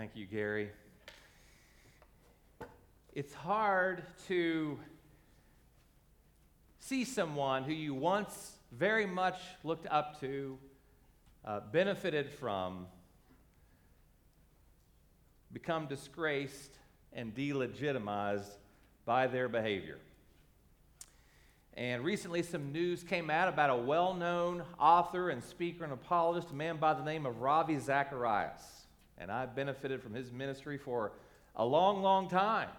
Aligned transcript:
Thank 0.00 0.16
you, 0.16 0.24
Gary. 0.24 0.70
It's 3.12 3.34
hard 3.34 4.02
to 4.28 4.78
see 6.78 7.04
someone 7.04 7.64
who 7.64 7.74
you 7.74 7.92
once 7.92 8.52
very 8.72 9.04
much 9.04 9.38
looked 9.62 9.86
up 9.90 10.18
to, 10.20 10.56
uh, 11.44 11.60
benefited 11.70 12.30
from, 12.30 12.86
become 15.52 15.86
disgraced 15.86 16.78
and 17.12 17.34
delegitimized 17.34 18.56
by 19.04 19.26
their 19.26 19.50
behavior. 19.50 19.98
And 21.74 22.02
recently, 22.02 22.42
some 22.42 22.72
news 22.72 23.02
came 23.02 23.28
out 23.28 23.50
about 23.50 23.68
a 23.68 23.76
well 23.76 24.14
known 24.14 24.62
author 24.78 25.28
and 25.28 25.44
speaker 25.44 25.84
and 25.84 25.92
apologist, 25.92 26.52
a 26.52 26.54
man 26.54 26.78
by 26.78 26.94
the 26.94 27.04
name 27.04 27.26
of 27.26 27.42
Ravi 27.42 27.78
Zacharias. 27.78 28.80
And 29.20 29.30
I 29.30 29.46
benefited 29.46 30.02
from 30.02 30.14
his 30.14 30.32
ministry 30.32 30.78
for 30.78 31.12
a 31.54 31.64
long, 31.64 32.02
long 32.02 32.28
time. 32.28 32.70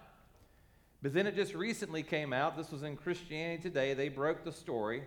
But 1.00 1.14
then 1.14 1.26
it 1.26 1.34
just 1.34 1.54
recently 1.54 2.02
came 2.02 2.32
out, 2.32 2.56
this 2.56 2.70
was 2.70 2.82
in 2.82 2.96
Christianity 2.96 3.62
Today, 3.62 3.94
they 3.94 4.08
broke 4.08 4.44
the 4.44 4.52
story. 4.52 5.02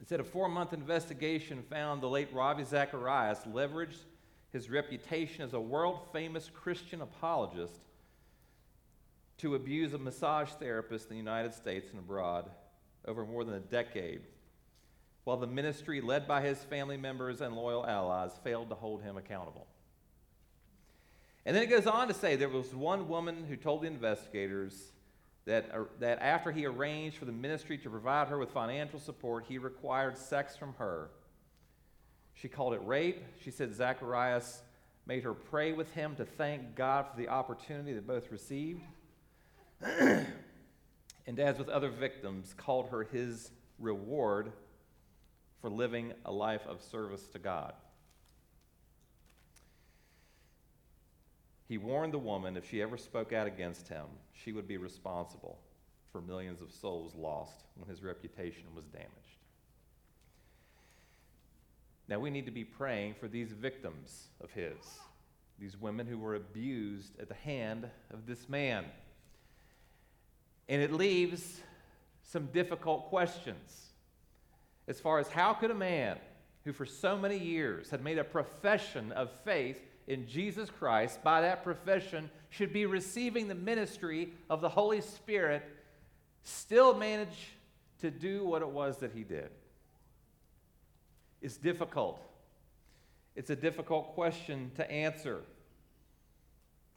It 0.00 0.08
said 0.08 0.20
a 0.20 0.24
four 0.24 0.48
month 0.48 0.72
investigation 0.72 1.62
found 1.70 2.02
the 2.02 2.08
late 2.08 2.28
Ravi 2.32 2.64
Zacharias 2.64 3.38
leveraged 3.48 4.04
his 4.52 4.68
reputation 4.68 5.44
as 5.44 5.54
a 5.54 5.60
world 5.60 6.00
famous 6.12 6.50
Christian 6.52 7.00
apologist 7.00 7.80
to 9.38 9.54
abuse 9.54 9.92
a 9.92 9.98
massage 9.98 10.50
therapist 10.50 11.06
in 11.06 11.10
the 11.10 11.16
United 11.16 11.54
States 11.54 11.90
and 11.90 11.98
abroad 11.98 12.50
over 13.06 13.24
more 13.24 13.44
than 13.44 13.54
a 13.54 13.60
decade, 13.60 14.22
while 15.24 15.36
the 15.36 15.46
ministry 15.46 16.00
led 16.00 16.28
by 16.28 16.40
his 16.42 16.58
family 16.64 16.96
members 16.96 17.40
and 17.40 17.56
loyal 17.56 17.86
allies 17.86 18.32
failed 18.44 18.68
to 18.68 18.74
hold 18.74 19.02
him 19.02 19.16
accountable. 19.16 19.66
And 21.44 21.56
then 21.56 21.62
it 21.62 21.70
goes 21.70 21.86
on 21.86 22.08
to 22.08 22.14
say 22.14 22.36
there 22.36 22.48
was 22.48 22.74
one 22.74 23.08
woman 23.08 23.44
who 23.48 23.56
told 23.56 23.82
the 23.82 23.88
investigators 23.88 24.92
that, 25.44 25.70
uh, 25.74 25.84
that 25.98 26.20
after 26.20 26.52
he 26.52 26.66
arranged 26.66 27.16
for 27.16 27.24
the 27.24 27.32
ministry 27.32 27.76
to 27.78 27.90
provide 27.90 28.28
her 28.28 28.38
with 28.38 28.50
financial 28.50 29.00
support, 29.00 29.44
he 29.48 29.58
required 29.58 30.16
sex 30.16 30.56
from 30.56 30.74
her. 30.74 31.10
She 32.34 32.48
called 32.48 32.74
it 32.74 32.80
rape. 32.84 33.22
She 33.42 33.50
said 33.50 33.74
Zacharias 33.74 34.62
made 35.06 35.24
her 35.24 35.34
pray 35.34 35.72
with 35.72 35.92
him 35.92 36.14
to 36.16 36.24
thank 36.24 36.76
God 36.76 37.06
for 37.10 37.16
the 37.16 37.28
opportunity 37.28 37.92
they 37.92 38.00
both 38.00 38.30
received. 38.30 38.82
and 39.82 40.26
as 41.38 41.58
with 41.58 41.68
other 41.68 41.90
victims, 41.90 42.54
called 42.56 42.88
her 42.90 43.04
his 43.04 43.50
reward 43.80 44.52
for 45.60 45.70
living 45.70 46.12
a 46.24 46.32
life 46.32 46.66
of 46.68 46.80
service 46.82 47.26
to 47.28 47.38
God. 47.40 47.74
He 51.72 51.78
warned 51.78 52.12
the 52.12 52.18
woman 52.18 52.58
if 52.58 52.68
she 52.68 52.82
ever 52.82 52.98
spoke 52.98 53.32
out 53.32 53.46
against 53.46 53.88
him, 53.88 54.04
she 54.34 54.52
would 54.52 54.68
be 54.68 54.76
responsible 54.76 55.58
for 56.10 56.20
millions 56.20 56.60
of 56.60 56.70
souls 56.70 57.14
lost 57.14 57.64
when 57.76 57.88
his 57.88 58.02
reputation 58.02 58.64
was 58.76 58.84
damaged. 58.84 59.38
Now, 62.08 62.18
we 62.18 62.28
need 62.28 62.44
to 62.44 62.52
be 62.52 62.62
praying 62.62 63.14
for 63.18 63.26
these 63.26 63.52
victims 63.52 64.26
of 64.44 64.50
his, 64.50 64.76
these 65.58 65.80
women 65.80 66.06
who 66.06 66.18
were 66.18 66.34
abused 66.34 67.18
at 67.18 67.28
the 67.28 67.34
hand 67.36 67.88
of 68.12 68.26
this 68.26 68.50
man. 68.50 68.84
And 70.68 70.82
it 70.82 70.92
leaves 70.92 71.62
some 72.22 72.48
difficult 72.48 73.06
questions 73.06 73.92
as 74.88 75.00
far 75.00 75.20
as 75.20 75.28
how 75.28 75.54
could 75.54 75.70
a 75.70 75.74
man 75.74 76.18
who 76.66 76.74
for 76.74 76.84
so 76.84 77.16
many 77.16 77.38
years 77.38 77.88
had 77.88 78.04
made 78.04 78.18
a 78.18 78.24
profession 78.24 79.10
of 79.12 79.30
faith 79.42 79.80
in 80.06 80.26
Jesus 80.26 80.70
Christ 80.70 81.22
by 81.22 81.42
that 81.42 81.62
profession 81.62 82.30
should 82.50 82.72
be 82.72 82.86
receiving 82.86 83.48
the 83.48 83.54
ministry 83.54 84.32
of 84.50 84.60
the 84.60 84.68
Holy 84.68 85.00
Spirit 85.00 85.62
still 86.42 86.94
manage 86.94 87.56
to 88.00 88.10
do 88.10 88.44
what 88.44 88.62
it 88.62 88.68
was 88.68 88.98
that 88.98 89.12
he 89.12 89.22
did? 89.22 89.50
It's 91.40 91.56
difficult. 91.56 92.20
It's 93.34 93.50
a 93.50 93.56
difficult 93.56 94.14
question 94.14 94.70
to 94.76 94.90
answer. 94.90 95.42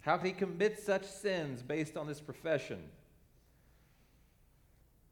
How 0.02 0.18
could 0.18 0.28
he 0.28 0.34
commit 0.34 0.80
such 0.80 1.06
sins 1.06 1.62
based 1.64 1.98
on 1.98 2.08
this 2.08 2.20
profession? 2.20 2.80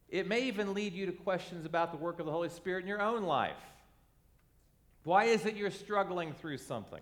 It 0.09 0.28
may 0.28 0.44
even 0.44 0.75
lead 0.75 0.94
you 0.94 1.07
to 1.07 1.12
questions 1.12 1.66
about 1.66 1.91
the 1.91 1.97
work 1.97 2.19
of 2.19 2.28
the 2.28 2.31
Holy 2.31 2.50
Spirit 2.50 2.84
in 2.84 2.88
your 2.88 3.01
own 3.01 3.23
life. 3.23 3.57
Why 5.03 5.25
is 5.25 5.45
it 5.45 5.56
you're 5.56 5.72
struggling 5.72 6.34
through 6.34 6.59
something? 6.59 7.01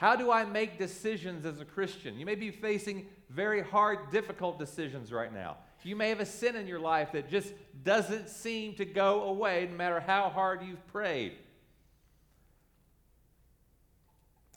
How 0.00 0.16
do 0.16 0.32
I 0.32 0.46
make 0.46 0.78
decisions 0.78 1.44
as 1.44 1.60
a 1.60 1.64
Christian? 1.66 2.18
You 2.18 2.24
may 2.24 2.34
be 2.34 2.50
facing 2.50 3.06
very 3.28 3.60
hard, 3.60 4.10
difficult 4.10 4.58
decisions 4.58 5.12
right 5.12 5.30
now. 5.30 5.58
You 5.82 5.94
may 5.94 6.08
have 6.08 6.20
a 6.20 6.24
sin 6.24 6.56
in 6.56 6.66
your 6.66 6.80
life 6.80 7.12
that 7.12 7.28
just 7.28 7.52
doesn't 7.84 8.30
seem 8.30 8.76
to 8.76 8.86
go 8.86 9.24
away 9.24 9.68
no 9.70 9.76
matter 9.76 10.00
how 10.00 10.30
hard 10.30 10.62
you've 10.62 10.86
prayed. 10.86 11.34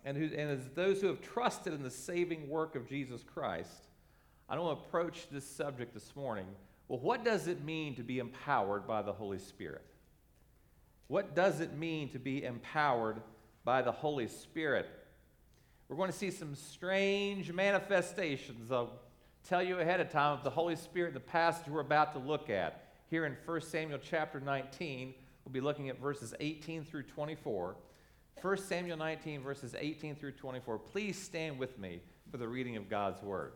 And, 0.05 0.15
who, 0.15 0.27
and 0.27 0.49
as 0.49 0.61
those 0.75 1.01
who 1.01 1.07
have 1.07 1.19
trusted 1.19 1.73
in 1.73 1.83
the 1.83 1.91
saving 1.91 2.47
work 2.47 2.77
of 2.77 2.87
Jesus 2.87 3.21
Christ, 3.21 3.89
I 4.47 4.57
want 4.57 4.79
to 4.79 4.85
approach 4.85 5.27
this 5.29 5.45
subject 5.45 5.93
this 5.93 6.15
morning 6.15 6.47
well, 6.87 6.99
what 6.99 7.25
does 7.25 7.47
it 7.47 7.65
mean 7.65 7.95
to 7.95 8.03
be 8.03 8.19
empowered 8.19 8.87
by 8.87 9.01
the 9.01 9.11
Holy 9.11 9.39
Spirit? 9.39 9.83
What 11.07 11.35
does 11.35 11.59
it 11.59 11.77
mean 11.77 12.07
to 12.11 12.19
be 12.19 12.45
empowered 12.45 13.21
by 13.65 13.81
the 13.81 13.91
Holy 13.91 14.29
Spirit? 14.29 14.89
We're 15.93 15.97
going 15.97 16.11
to 16.11 16.17
see 16.17 16.31
some 16.31 16.55
strange 16.55 17.51
manifestations. 17.51 18.71
I'll 18.71 18.99
tell 19.47 19.61
you 19.61 19.77
ahead 19.77 19.99
of 19.99 20.09
time 20.09 20.35
of 20.35 20.43
the 20.43 20.49
Holy 20.49 20.75
Spirit 20.75 21.13
the 21.13 21.19
passage 21.19 21.67
we're 21.67 21.81
about 21.81 22.13
to 22.13 22.19
look 22.19 22.49
at. 22.49 22.87
Here 23.11 23.27
in 23.27 23.37
1 23.45 23.61
Samuel 23.61 23.99
chapter 24.01 24.39
19, 24.39 25.13
we'll 25.45 25.53
be 25.53 25.61
looking 25.61 25.89
at 25.89 26.01
verses 26.01 26.33
18 26.39 26.83
through 26.83 27.03
24. 27.03 27.75
1 28.41 28.57
Samuel 28.57 28.97
19, 28.97 29.43
verses 29.43 29.75
18 29.77 30.15
through 30.15 30.31
24. 30.31 30.79
Please 30.79 31.15
stand 31.15 31.59
with 31.59 31.77
me 31.77 32.01
for 32.31 32.37
the 32.37 32.47
reading 32.47 32.75
of 32.75 32.89
God's 32.89 33.21
word. 33.21 33.51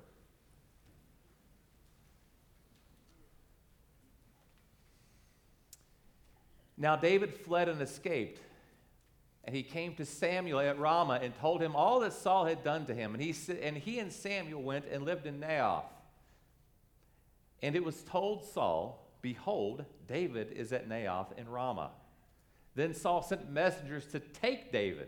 Now 6.77 6.95
David 6.95 7.33
fled 7.33 7.67
and 7.67 7.81
escaped. 7.81 8.41
And 9.47 9.55
he 9.55 9.63
came 9.63 9.95
to 9.95 10.05
Samuel 10.05 10.59
at 10.59 10.77
Ramah 10.77 11.21
and 11.23 11.33
told 11.39 11.61
him 11.61 11.73
all 11.73 12.01
that 12.01 12.11
Saul 12.11 12.45
had 12.45 12.65
done 12.65 12.85
to 12.87 12.93
him. 12.93 13.15
And 13.15 13.23
he, 13.23 13.33
and 13.61 13.77
he 13.77 13.97
and 13.97 14.11
Samuel 14.11 14.61
went 14.61 14.83
and 14.91 15.05
lived 15.05 15.25
in 15.25 15.39
Naioth. 15.39 15.85
And 17.63 17.73
it 17.73 17.83
was 17.83 18.03
told 18.03 18.43
Saul, 18.43 19.07
Behold, 19.21 19.85
David 20.05 20.51
is 20.51 20.73
at 20.73 20.89
Naioth 20.89 21.37
in 21.37 21.47
Ramah. 21.47 21.91
Then 22.75 22.93
Saul 22.93 23.21
sent 23.23 23.49
messengers 23.49 24.05
to 24.07 24.19
take 24.19 24.73
David. 24.73 25.07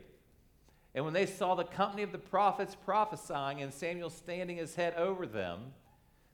And 0.96 1.04
when 1.04 1.14
they 1.14 1.26
saw 1.26 1.54
the 1.54 1.66
company 1.66 2.02
of 2.02 2.14
the 2.14 2.18
prophets 2.18 2.76
prophesying 2.76 3.62
and 3.62 3.74
Samuel 3.74 4.10
standing 4.10 4.56
his 4.56 4.74
head 4.74 4.96
over 4.96 5.28
them, 5.28 5.74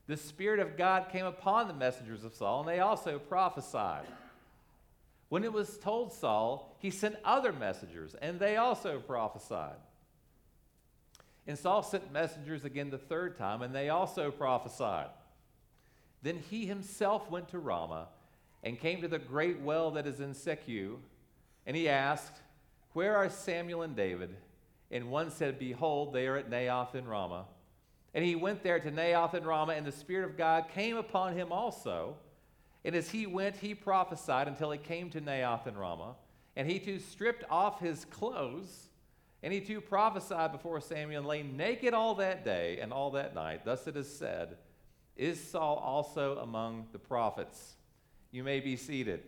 the 0.06 0.16
Spirit 0.16 0.60
of 0.60 0.76
God 0.76 1.08
came 1.10 1.26
upon 1.26 1.66
the 1.66 1.74
messengers 1.74 2.22
of 2.22 2.34
Saul, 2.34 2.60
and 2.60 2.68
they 2.68 2.78
also 2.78 3.18
prophesied. 3.18 4.06
When 5.28 5.44
it 5.44 5.52
was 5.52 5.78
told 5.78 6.12
Saul, 6.12 6.76
he 6.80 6.90
sent 6.90 7.16
other 7.24 7.52
messengers, 7.52 8.14
and 8.20 8.38
they 8.38 8.56
also 8.56 9.00
prophesied. 9.00 9.76
And 11.46 11.58
Saul 11.58 11.82
sent 11.82 12.12
messengers 12.12 12.64
again 12.64 12.90
the 12.90 12.98
third 12.98 13.36
time, 13.36 13.62
and 13.62 13.74
they 13.74 13.88
also 13.88 14.30
prophesied. 14.30 15.08
Then 16.22 16.42
he 16.50 16.66
himself 16.66 17.30
went 17.30 17.48
to 17.50 17.58
Ramah 17.58 18.08
and 18.62 18.78
came 18.80 19.00
to 19.02 19.08
the 19.08 19.18
great 19.18 19.60
well 19.60 19.92
that 19.92 20.06
is 20.06 20.20
in 20.20 20.32
Secu, 20.32 20.96
and 21.66 21.76
he 21.76 21.88
asked, 21.88 22.40
Where 22.92 23.16
are 23.16 23.28
Samuel 23.28 23.82
and 23.82 23.94
David? 23.94 24.34
And 24.90 25.10
one 25.10 25.30
said, 25.30 25.58
Behold, 25.58 26.12
they 26.12 26.26
are 26.26 26.36
at 26.36 26.50
Naioth 26.50 26.94
in 26.94 27.06
Ramah. 27.06 27.46
And 28.14 28.24
he 28.24 28.34
went 28.34 28.62
there 28.62 28.80
to 28.80 28.90
Naioth 28.90 29.34
in 29.34 29.44
Ramah, 29.44 29.74
and 29.74 29.86
the 29.86 29.92
Spirit 29.92 30.24
of 30.28 30.36
God 30.36 30.66
came 30.72 30.96
upon 30.96 31.36
him 31.36 31.52
also. 31.52 32.16
And 32.84 32.94
as 32.94 33.10
he 33.10 33.26
went, 33.26 33.56
he 33.56 33.74
prophesied 33.74 34.48
until 34.48 34.70
he 34.70 34.78
came 34.78 35.10
to 35.10 35.20
Naioth 35.20 35.66
and 35.66 35.78
Ramah. 35.78 36.14
And 36.54 36.68
he 36.68 36.78
too 36.78 36.98
stripped 36.98 37.44
off 37.50 37.80
his 37.80 38.04
clothes, 38.06 38.88
and 39.42 39.52
he 39.52 39.60
too 39.60 39.80
prophesied 39.80 40.52
before 40.52 40.80
Samuel 40.80 41.18
and 41.18 41.26
lay 41.26 41.42
naked 41.42 41.92
all 41.92 42.14
that 42.16 42.44
day 42.44 42.78
and 42.80 42.92
all 42.92 43.10
that 43.12 43.34
night. 43.34 43.64
Thus 43.64 43.86
it 43.86 43.96
is 43.96 44.08
said, 44.08 44.56
Is 45.16 45.42
Saul 45.42 45.76
also 45.76 46.38
among 46.38 46.86
the 46.92 46.98
prophets? 46.98 47.74
You 48.30 48.42
may 48.42 48.60
be 48.60 48.76
seated. 48.76 49.22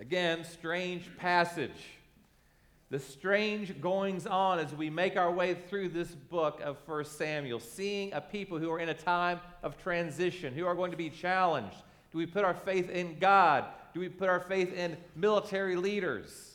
Again, 0.00 0.44
strange 0.44 1.04
passage 1.18 1.99
the 2.90 2.98
strange 2.98 3.80
goings 3.80 4.26
on 4.26 4.58
as 4.58 4.74
we 4.74 4.90
make 4.90 5.16
our 5.16 5.30
way 5.30 5.54
through 5.54 5.88
this 5.90 6.10
book 6.10 6.60
of 6.62 6.76
1 6.86 7.04
Samuel, 7.04 7.60
seeing 7.60 8.12
a 8.12 8.20
people 8.20 8.58
who 8.58 8.70
are 8.70 8.80
in 8.80 8.88
a 8.88 8.94
time 8.94 9.40
of 9.62 9.78
transition, 9.78 10.52
who 10.52 10.66
are 10.66 10.74
going 10.74 10.90
to 10.90 10.96
be 10.96 11.08
challenged. 11.08 11.76
Do 12.10 12.18
we 12.18 12.26
put 12.26 12.44
our 12.44 12.54
faith 12.54 12.90
in 12.90 13.18
God? 13.18 13.64
Do 13.94 14.00
we 14.00 14.08
put 14.08 14.28
our 14.28 14.40
faith 14.40 14.72
in 14.72 14.96
military 15.14 15.76
leaders? 15.76 16.50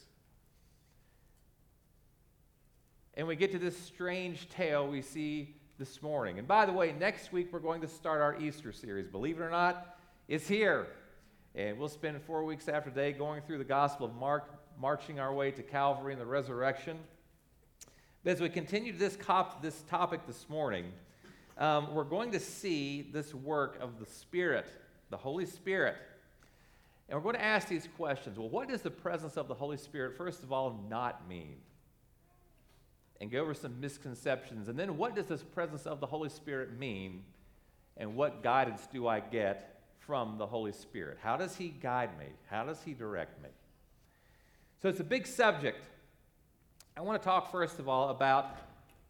and 3.17 3.27
we 3.27 3.35
get 3.35 3.51
to 3.51 3.59
this 3.59 3.77
strange 3.77 4.49
tale 4.49 4.87
we 4.87 5.01
see 5.01 5.55
this 5.77 6.01
morning. 6.01 6.39
And 6.39 6.47
by 6.47 6.65
the 6.65 6.71
way, 6.71 6.93
next 6.93 7.31
week 7.31 7.51
we're 7.51 7.59
going 7.59 7.81
to 7.81 7.87
start 7.87 8.21
our 8.21 8.39
Easter 8.39 8.71
series. 8.71 9.07
Believe 9.07 9.39
it 9.39 9.43
or 9.43 9.49
not, 9.49 9.97
it's 10.27 10.47
here. 10.47 10.87
And 11.53 11.77
we'll 11.77 11.89
spend 11.89 12.21
four 12.23 12.43
weeks 12.43 12.67
after 12.67 12.89
day 12.89 13.13
going 13.13 13.41
through 13.41 13.59
the 13.59 13.63
Gospel 13.63 14.07
of 14.07 14.15
Mark, 14.15 14.49
marching 14.79 15.19
our 15.19 15.33
way 15.33 15.51
to 15.51 15.63
Calvary 15.63 16.13
and 16.13 16.21
the 16.21 16.25
resurrection. 16.25 16.97
But 18.23 18.31
as 18.31 18.41
we 18.41 18.49
continue 18.49 18.91
this, 18.91 19.15
cop, 19.15 19.61
this 19.61 19.83
topic 19.83 20.25
this 20.27 20.49
morning, 20.49 20.91
um, 21.57 21.93
we're 21.93 22.03
going 22.03 22.31
to 22.31 22.39
see 22.39 23.09
this 23.13 23.33
work 23.33 23.77
of 23.79 23.99
the 23.99 24.05
Spirit, 24.05 24.67
the 25.09 25.17
Holy 25.17 25.45
Spirit. 25.45 25.95
And 27.07 27.17
we're 27.17 27.23
going 27.23 27.35
to 27.35 27.43
ask 27.43 27.67
these 27.67 27.87
questions. 27.95 28.37
Well, 28.37 28.49
what 28.49 28.67
does 28.67 28.81
the 28.81 28.91
presence 28.91 29.37
of 29.37 29.47
the 29.47 29.53
Holy 29.53 29.77
Spirit, 29.77 30.17
first 30.17 30.43
of 30.43 30.51
all, 30.51 30.83
not 30.89 31.27
mean? 31.29 31.57
And 33.21 33.31
go 33.31 33.39
over 33.39 33.53
some 33.53 33.79
misconceptions. 33.79 34.67
And 34.67 34.77
then, 34.77 34.97
what 34.97 35.15
does 35.15 35.27
this 35.27 35.43
presence 35.43 35.85
of 35.85 35.99
the 35.99 36.07
Holy 36.07 36.29
Spirit 36.29 36.77
mean? 36.77 37.23
And 37.95 38.15
what 38.15 38.43
guidance 38.43 38.87
do 38.91 39.07
I 39.07 39.21
get 39.21 39.83
from 39.99 40.37
the 40.37 40.45
Holy 40.45 40.73
Spirit? 40.73 41.19
How 41.21 41.37
does 41.37 41.55
He 41.55 41.69
guide 41.69 42.17
me? 42.19 42.25
How 42.49 42.65
does 42.65 42.81
He 42.83 42.93
direct 42.93 43.41
me? 43.41 43.49
So, 44.81 44.89
it's 44.89 44.99
a 44.99 45.05
big 45.05 45.25
subject. 45.27 45.83
I 46.97 47.01
want 47.01 47.21
to 47.21 47.25
talk, 47.25 47.51
first 47.51 47.79
of 47.79 47.89
all, 47.89 48.09
about 48.09 48.55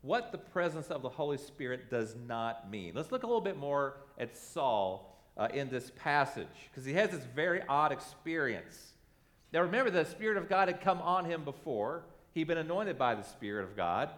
what 0.02 0.32
the 0.32 0.38
presence 0.38 0.88
of 0.88 1.02
the 1.02 1.10
Holy 1.10 1.38
Spirit 1.38 1.90
does 1.90 2.16
not 2.28 2.70
mean. 2.70 2.94
Let's 2.96 3.12
look 3.12 3.24
a 3.24 3.28
little 3.28 3.42
bit 3.42 3.58
more 3.58 3.98
at 4.20 4.38
Saul 4.38 5.20
uh, 5.38 5.48
in 5.54 5.70
this 5.70 5.92
passage 5.96 6.48
because 6.70 6.86
he 6.86 6.94
has 6.94 7.10
this 7.10 7.26
very 7.36 7.62
odd 7.68 7.92
experience. 7.92 8.94
Now, 9.52 9.62
remember, 9.62 9.90
the 9.90 10.06
Spirit 10.06 10.38
of 10.38 10.50
God 10.50 10.68
had 10.68 10.82
come 10.82 11.02
on 11.02 11.26
him 11.26 11.44
before, 11.44 12.04
he'd 12.34 12.48
been 12.48 12.58
anointed 12.58 12.98
by 12.98 13.16
the 13.16 13.24
Spirit 13.24 13.64
of 13.64 13.76
God. 13.76 14.10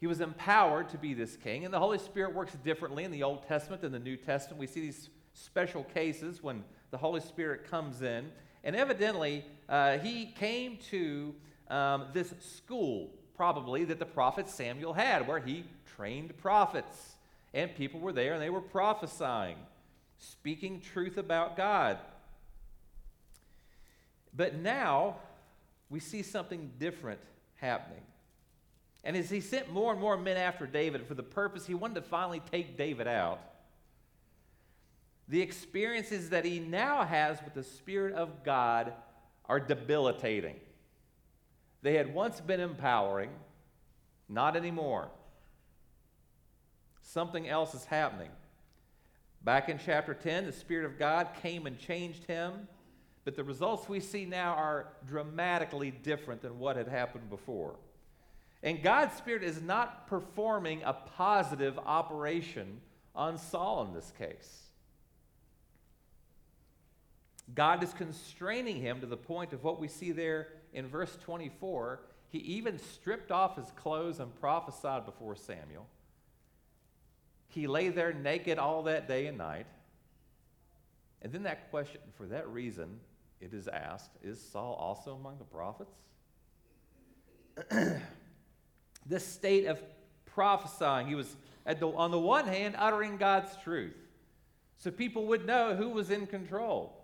He 0.00 0.06
was 0.06 0.20
empowered 0.20 0.90
to 0.90 0.98
be 0.98 1.14
this 1.14 1.36
king, 1.36 1.64
and 1.64 1.72
the 1.72 1.78
Holy 1.78 1.98
Spirit 1.98 2.34
works 2.34 2.52
differently 2.64 3.04
in 3.04 3.10
the 3.10 3.22
Old 3.22 3.46
Testament 3.46 3.80
than 3.80 3.92
the 3.92 3.98
New 3.98 4.16
Testament. 4.16 4.60
We 4.60 4.66
see 4.66 4.80
these 4.80 5.08
special 5.32 5.84
cases 5.84 6.42
when 6.42 6.62
the 6.90 6.98
Holy 6.98 7.20
Spirit 7.20 7.70
comes 7.70 8.02
in, 8.02 8.30
and 8.64 8.74
evidently, 8.74 9.44
uh, 9.68 9.98
he 9.98 10.26
came 10.26 10.78
to 10.90 11.34
um, 11.68 12.06
this 12.12 12.34
school 12.40 13.10
probably 13.36 13.84
that 13.84 13.98
the 13.98 14.06
prophet 14.06 14.48
Samuel 14.48 14.94
had, 14.94 15.28
where 15.28 15.38
he 15.38 15.64
trained 15.96 16.36
prophets. 16.38 17.16
And 17.52 17.74
people 17.74 18.00
were 18.00 18.12
there 18.12 18.32
and 18.32 18.42
they 18.42 18.50
were 18.50 18.60
prophesying, 18.60 19.56
speaking 20.18 20.80
truth 20.80 21.18
about 21.18 21.56
God. 21.56 21.98
But 24.34 24.56
now 24.56 25.16
we 25.90 26.00
see 26.00 26.22
something 26.22 26.72
different 26.78 27.20
happening. 27.56 28.02
And 29.04 29.16
as 29.16 29.30
he 29.30 29.40
sent 29.40 29.70
more 29.70 29.92
and 29.92 30.00
more 30.00 30.16
men 30.16 30.36
after 30.36 30.66
David 30.66 31.06
for 31.06 31.14
the 31.14 31.22
purpose, 31.22 31.66
he 31.66 31.74
wanted 31.74 31.96
to 31.96 32.02
finally 32.02 32.42
take 32.50 32.76
David 32.76 33.06
out. 33.06 33.40
The 35.28 35.40
experiences 35.40 36.30
that 36.30 36.44
he 36.44 36.58
now 36.58 37.04
has 37.04 37.42
with 37.42 37.54
the 37.54 37.62
Spirit 37.62 38.14
of 38.14 38.44
God 38.44 38.92
are 39.46 39.60
debilitating. 39.60 40.56
They 41.82 41.94
had 41.94 42.14
once 42.14 42.40
been 42.40 42.60
empowering, 42.60 43.30
not 44.28 44.56
anymore. 44.56 45.08
Something 47.02 47.48
else 47.48 47.74
is 47.74 47.84
happening. 47.84 48.30
Back 49.42 49.68
in 49.68 49.78
chapter 49.78 50.14
10, 50.14 50.46
the 50.46 50.52
Spirit 50.52 50.86
of 50.86 50.98
God 50.98 51.28
came 51.42 51.66
and 51.66 51.78
changed 51.78 52.24
him, 52.24 52.66
but 53.24 53.36
the 53.36 53.44
results 53.44 53.88
we 53.88 54.00
see 54.00 54.24
now 54.24 54.54
are 54.54 54.88
dramatically 55.06 55.90
different 55.90 56.40
than 56.40 56.58
what 56.58 56.76
had 56.76 56.88
happened 56.88 57.28
before. 57.28 57.76
And 58.62 58.82
God's 58.82 59.14
Spirit 59.16 59.42
is 59.42 59.60
not 59.60 60.06
performing 60.06 60.82
a 60.82 60.94
positive 60.94 61.78
operation 61.78 62.80
on 63.14 63.36
Saul 63.36 63.84
in 63.86 63.92
this 63.92 64.12
case. 64.18 64.63
God 67.52 67.82
is 67.82 67.92
constraining 67.92 68.80
him 68.80 69.00
to 69.00 69.06
the 69.06 69.16
point 69.16 69.52
of 69.52 69.62
what 69.62 69.78
we 69.78 69.88
see 69.88 70.12
there 70.12 70.48
in 70.72 70.86
verse 70.86 71.16
24, 71.22 72.00
he 72.30 72.38
even 72.38 72.78
stripped 72.78 73.30
off 73.30 73.56
his 73.56 73.70
clothes 73.76 74.18
and 74.18 74.34
prophesied 74.40 75.04
before 75.04 75.36
Samuel. 75.36 75.86
He 77.48 77.66
lay 77.66 77.90
there 77.90 78.12
naked 78.12 78.58
all 78.58 78.82
that 78.84 79.06
day 79.06 79.26
and 79.26 79.38
night. 79.38 79.66
And 81.22 81.32
then 81.32 81.44
that 81.44 81.70
question, 81.70 82.00
for 82.16 82.26
that 82.26 82.48
reason, 82.48 82.98
it 83.40 83.54
is 83.54 83.68
asked 83.68 84.10
Is 84.22 84.40
Saul 84.40 84.74
also 84.74 85.14
among 85.14 85.38
the 85.38 85.44
prophets? 85.44 85.94
this 89.06 89.26
state 89.26 89.66
of 89.66 89.80
prophesying, 90.26 91.06
he 91.06 91.14
was, 91.14 91.36
the, 91.64 91.86
on 91.86 92.10
the 92.10 92.18
one 92.18 92.46
hand, 92.46 92.74
uttering 92.78 93.16
God's 93.16 93.54
truth. 93.62 93.94
So 94.76 94.90
people 94.90 95.26
would 95.26 95.46
know 95.46 95.76
who 95.76 95.90
was 95.90 96.10
in 96.10 96.26
control. 96.26 97.03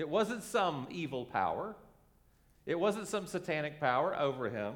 It 0.00 0.08
wasn't 0.08 0.42
some 0.42 0.86
evil 0.90 1.26
power, 1.26 1.76
it 2.64 2.80
wasn't 2.80 3.06
some 3.06 3.26
satanic 3.26 3.78
power 3.78 4.18
over 4.18 4.48
him. 4.48 4.72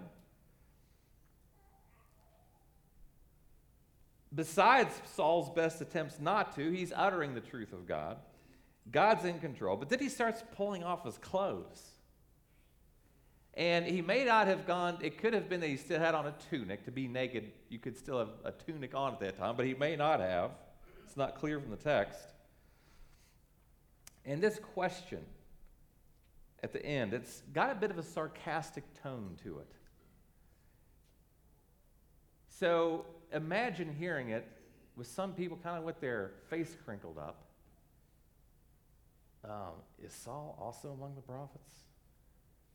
Besides 4.35 4.93
Saul's 5.15 5.49
best 5.49 5.81
attempts 5.81 6.21
not 6.21 6.55
to, 6.57 6.71
he's 6.71 6.93
uttering 6.95 7.35
the 7.35 7.41
truth 7.41 7.73
of 7.73 7.89
God. 7.89 8.19
God's 8.93 9.25
in 9.25 9.39
control. 9.41 9.79
But 9.79 9.89
then 9.89 9.99
he 9.99 10.11
starts 10.11 10.45
pulling 10.57 10.85
off 10.85 11.07
his 11.07 11.17
clothes. 11.17 11.83
And 13.55 13.87
he 13.87 14.03
may 14.03 14.27
not 14.27 14.47
have 14.47 14.67
gone, 14.67 14.99
it 15.01 15.17
could 15.17 15.33
have 15.33 15.49
been 15.49 15.61
that 15.61 15.71
he 15.71 15.79
still 15.79 16.01
had 16.01 16.15
on 16.15 16.27
a 16.27 16.35
tunic. 16.51 16.85
To 16.85 16.91
be 16.91 17.09
naked, 17.09 17.51
you 17.71 17.79
could 17.79 17.97
still 17.97 18.19
have 18.19 18.29
a 18.45 18.53
tunic 18.53 18.95
on 18.95 19.15
at 19.15 19.21
that 19.21 19.39
time, 19.39 19.57
but 19.57 19.65
he 19.65 19.73
may 19.73 19.97
not 19.97 20.21
have. 20.21 20.51
It's 21.07 21.17
not 21.17 21.35
clear 21.35 21.59
from 21.61 21.71
the 21.71 21.79
text. 21.79 22.35
And 24.25 24.43
this 24.43 24.59
question 24.59 25.21
at 26.65 26.73
the 26.73 26.85
end. 26.85 27.13
It's 27.13 27.43
got 27.53 27.71
a 27.71 27.75
bit 27.75 27.91
of 27.91 27.99
a 27.99 28.03
sarcastic 28.03 28.85
tone 29.03 29.37
to 29.45 29.59
it. 29.59 29.71
So 32.49 33.05
imagine 33.33 33.95
hearing 33.95 34.31
it 34.31 34.49
with 34.97 35.07
some 35.07 35.35
people 35.35 35.59
kind 35.63 35.77
of 35.77 35.85
with 35.85 36.01
their 36.01 36.31
face 36.49 36.75
crinkled 36.87 37.19
up. 37.19 37.45
Um, 39.45 39.75
is 40.03 40.15
Saul 40.15 40.57
also 40.59 40.93
among 40.93 41.17
the 41.17 41.21
prophets? 41.21 41.75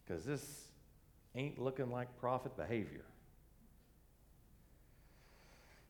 Because 0.05 0.23
this 0.23 0.67
ain't 1.33 1.57
looking 1.57 1.89
like 1.89 2.15
prophet 2.19 2.55
behavior. 2.55 3.05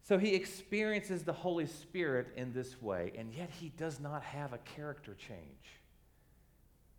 So 0.10 0.18
he 0.18 0.34
experiences 0.34 1.22
the 1.22 1.34
Holy 1.34 1.68
Spirit 1.68 2.30
in 2.36 2.52
this 2.52 2.82
way, 2.82 3.14
and 3.16 3.32
yet 3.32 3.52
he 3.52 3.70
does 3.78 4.00
not 4.00 4.24
have 4.24 4.54
a 4.54 4.58
character 4.58 5.14
change. 5.14 5.78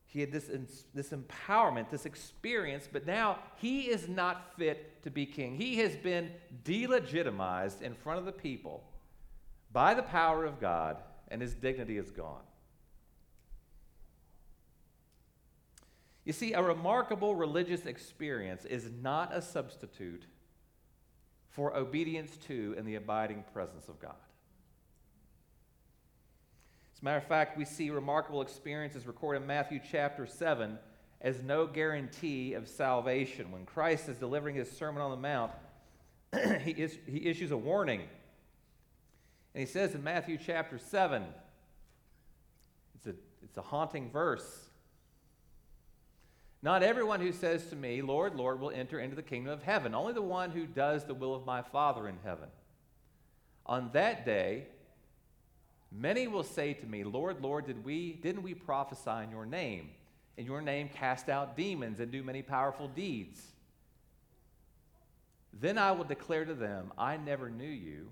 He 0.06 0.20
had 0.20 0.30
this, 0.30 0.48
this 0.94 1.08
empowerment, 1.08 1.90
this 1.90 2.06
experience, 2.06 2.88
but 2.90 3.08
now 3.08 3.40
he 3.56 3.90
is 3.90 4.08
not 4.08 4.56
fit 4.56 5.02
to 5.02 5.10
be 5.10 5.26
king. 5.26 5.56
He 5.56 5.78
has 5.78 5.96
been 5.96 6.30
delegitimized 6.62 7.82
in 7.82 7.96
front 7.96 8.20
of 8.20 8.26
the 8.26 8.32
people 8.32 8.84
by 9.72 9.92
the 9.92 10.04
power 10.04 10.44
of 10.44 10.60
God, 10.60 10.98
and 11.32 11.42
his 11.42 11.54
dignity 11.54 11.98
is 11.98 12.12
gone. 12.12 12.44
You 16.24 16.32
see, 16.32 16.52
a 16.52 16.62
remarkable 16.62 17.34
religious 17.34 17.86
experience 17.86 18.64
is 18.64 18.88
not 19.02 19.34
a 19.34 19.42
substitute 19.42 20.26
for 21.50 21.76
obedience 21.76 22.36
to 22.48 22.74
and 22.78 22.86
the 22.86 22.94
abiding 22.94 23.44
presence 23.52 23.88
of 23.88 24.00
God. 24.00 24.14
As 26.94 27.02
a 27.02 27.04
matter 27.04 27.18
of 27.18 27.26
fact, 27.26 27.56
we 27.56 27.64
see 27.64 27.90
remarkable 27.90 28.42
experiences 28.42 29.06
recorded 29.06 29.42
in 29.42 29.46
Matthew 29.46 29.80
chapter 29.90 30.26
7 30.26 30.78
as 31.20 31.42
no 31.42 31.66
guarantee 31.66 32.54
of 32.54 32.68
salvation. 32.68 33.50
When 33.52 33.66
Christ 33.66 34.08
is 34.08 34.16
delivering 34.16 34.56
his 34.56 34.70
Sermon 34.70 35.02
on 35.02 35.10
the 35.10 35.16
Mount, 35.16 35.52
he, 36.62 36.72
is, 36.72 36.96
he 37.06 37.26
issues 37.26 37.50
a 37.50 37.56
warning. 37.56 38.02
And 39.54 39.60
he 39.60 39.66
says 39.66 39.94
in 39.94 40.04
Matthew 40.04 40.38
chapter 40.38 40.78
7, 40.78 41.24
it's 42.94 43.06
a, 43.06 43.14
it's 43.42 43.56
a 43.56 43.62
haunting 43.62 44.10
verse. 44.10 44.69
Not 46.62 46.82
everyone 46.82 47.20
who 47.20 47.32
says 47.32 47.66
to 47.66 47.76
me, 47.76 48.02
Lord, 48.02 48.34
Lord, 48.34 48.60
will 48.60 48.70
enter 48.70 49.00
into 49.00 49.16
the 49.16 49.22
kingdom 49.22 49.52
of 49.52 49.62
heaven. 49.62 49.94
Only 49.94 50.12
the 50.12 50.22
one 50.22 50.50
who 50.50 50.66
does 50.66 51.04
the 51.04 51.14
will 51.14 51.34
of 51.34 51.46
my 51.46 51.62
Father 51.62 52.06
in 52.06 52.18
heaven. 52.22 52.48
On 53.64 53.90
that 53.92 54.26
day, 54.26 54.66
Many 55.92 56.28
will 56.28 56.44
say 56.44 56.72
to 56.74 56.86
me, 56.86 57.02
Lord, 57.02 57.42
Lord, 57.42 57.66
did 57.66 57.84
we, 57.84 58.12
didn't 58.12 58.42
we 58.42 58.54
prophesy 58.54 59.24
in 59.24 59.30
your 59.30 59.44
name? 59.44 59.90
In 60.36 60.46
your 60.46 60.62
name 60.62 60.88
cast 60.94 61.28
out 61.28 61.56
demons 61.56 61.98
and 61.98 62.12
do 62.12 62.22
many 62.22 62.42
powerful 62.42 62.86
deeds. 62.86 63.40
Then 65.52 65.78
I 65.78 65.90
will 65.92 66.04
declare 66.04 66.44
to 66.44 66.54
them, 66.54 66.92
I 66.96 67.16
never 67.16 67.50
knew 67.50 67.64
you. 67.64 68.08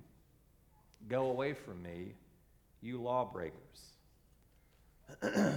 Go 1.08 1.30
away 1.30 1.54
from 1.54 1.80
me, 1.82 2.14
you 2.82 3.00
lawbreakers. 3.00 3.54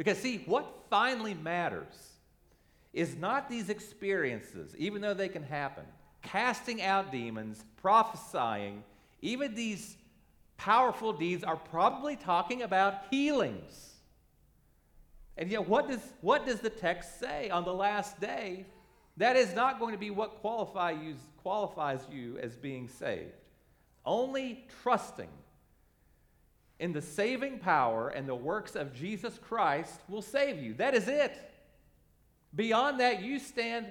because, 0.00 0.16
see, 0.16 0.38
what 0.46 0.86
finally 0.88 1.34
matters 1.34 2.14
is 2.94 3.16
not 3.16 3.50
these 3.50 3.68
experiences, 3.68 4.74
even 4.78 5.02
though 5.02 5.12
they 5.12 5.28
can 5.28 5.42
happen, 5.42 5.84
casting 6.22 6.80
out 6.80 7.12
demons, 7.12 7.62
prophesying, 7.82 8.82
even 9.20 9.54
these 9.54 9.98
powerful 10.56 11.12
deeds 11.12 11.44
are 11.44 11.58
probably 11.58 12.16
talking 12.16 12.62
about 12.62 12.94
healings. 13.10 13.96
And 15.36 15.50
yet, 15.50 15.68
what 15.68 15.86
does, 15.86 16.00
what 16.22 16.46
does 16.46 16.60
the 16.60 16.70
text 16.70 17.20
say 17.20 17.50
on 17.50 17.64
the 17.64 17.74
last 17.74 18.18
day? 18.18 18.64
That 19.18 19.36
is 19.36 19.54
not 19.54 19.78
going 19.78 19.92
to 19.92 20.00
be 20.00 20.08
what 20.08 20.36
qualify 20.36 20.92
you, 20.92 21.16
qualifies 21.42 22.00
you 22.10 22.38
as 22.38 22.56
being 22.56 22.88
saved. 22.88 23.34
Only 24.06 24.64
trusting 24.82 25.28
in 26.80 26.94
the 26.94 27.02
saving 27.02 27.58
power 27.58 28.08
and 28.08 28.26
the 28.26 28.34
works 28.34 28.74
of 28.74 28.94
Jesus 28.94 29.38
Christ 29.38 30.00
will 30.08 30.22
save 30.22 30.60
you. 30.60 30.74
That 30.74 30.94
is 30.94 31.06
it. 31.06 31.38
Beyond 32.56 32.98
that, 33.00 33.22
you 33.22 33.38
stand 33.38 33.86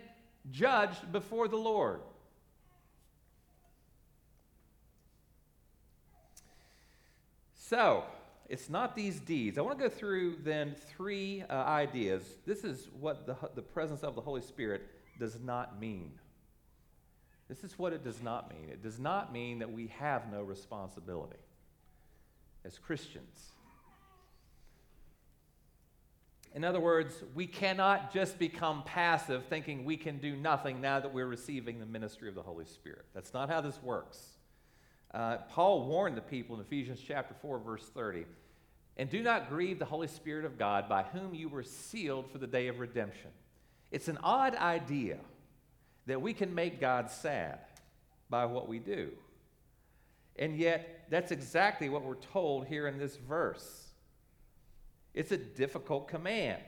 judged 0.51 1.11
before 1.11 1.47
the 1.47 1.55
Lord. 1.55 2.01
So, 7.53 8.03
it's 8.49 8.67
not 8.67 8.95
these 8.95 9.19
deeds. 9.19 9.59
I 9.59 9.61
want 9.61 9.77
to 9.77 9.83
go 9.87 9.93
through 9.93 10.37
then 10.43 10.75
three 10.89 11.43
uh, 11.47 11.53
ideas. 11.53 12.23
This 12.47 12.63
is 12.63 12.89
what 12.99 13.27
the, 13.27 13.35
the 13.53 13.61
presence 13.61 14.01
of 14.01 14.15
the 14.15 14.21
Holy 14.21 14.41
Spirit 14.41 14.81
does 15.19 15.39
not 15.39 15.79
mean. 15.79 16.13
This 17.47 17.63
is 17.63 17.77
what 17.77 17.93
it 17.93 18.03
does 18.03 18.23
not 18.23 18.49
mean. 18.51 18.69
It 18.69 18.81
does 18.81 18.97
not 18.97 19.31
mean 19.31 19.59
that 19.59 19.71
we 19.71 19.87
have 19.99 20.31
no 20.31 20.41
responsibility 20.41 21.37
as 22.65 22.77
Christians. 22.77 23.51
In 26.55 26.63
other 26.63 26.79
words, 26.79 27.23
we 27.35 27.45
cannot 27.45 28.11
just 28.11 28.39
become 28.39 28.83
passive 28.83 29.45
thinking 29.45 29.85
we 29.85 29.97
can 29.97 30.17
do 30.17 30.35
nothing 30.35 30.81
now 30.81 30.99
that 30.99 31.13
we're 31.13 31.27
receiving 31.27 31.79
the 31.79 31.85
ministry 31.85 32.27
of 32.27 32.35
the 32.35 32.41
Holy 32.41 32.65
Spirit. 32.65 33.05
That's 33.13 33.33
not 33.33 33.49
how 33.49 33.61
this 33.61 33.81
works. 33.83 34.17
Uh, 35.13 35.37
Paul 35.49 35.85
warned 35.85 36.17
the 36.17 36.21
people 36.21 36.55
in 36.55 36.61
Ephesians 36.61 36.99
chapter 37.05 37.35
4, 37.41 37.59
verse 37.59 37.85
30 37.93 38.25
and 38.99 39.09
do 39.09 39.23
not 39.23 39.47
grieve 39.47 39.79
the 39.79 39.85
Holy 39.85 40.09
Spirit 40.09 40.43
of 40.43 40.57
God 40.57 40.89
by 40.89 41.03
whom 41.03 41.33
you 41.33 41.47
were 41.47 41.63
sealed 41.63 42.29
for 42.29 42.37
the 42.37 42.45
day 42.45 42.67
of 42.67 42.79
redemption. 42.79 43.31
It's 43.91 44.09
an 44.09 44.17
odd 44.21 44.55
idea 44.55 45.19
that 46.05 46.21
we 46.21 46.33
can 46.33 46.53
make 46.53 46.81
God 46.81 47.09
sad 47.09 47.59
by 48.29 48.43
what 48.43 48.67
we 48.67 48.77
do. 48.77 49.11
And 50.39 50.57
yet, 50.57 51.05
that's 51.09 51.31
exactly 51.31 51.89
what 51.89 52.03
we're 52.03 52.15
told 52.15 52.65
here 52.65 52.87
in 52.87 52.97
this 52.97 53.17
verse. 53.17 53.89
It's 55.13 55.31
a 55.31 55.37
difficult 55.37 56.07
command. 56.07 56.63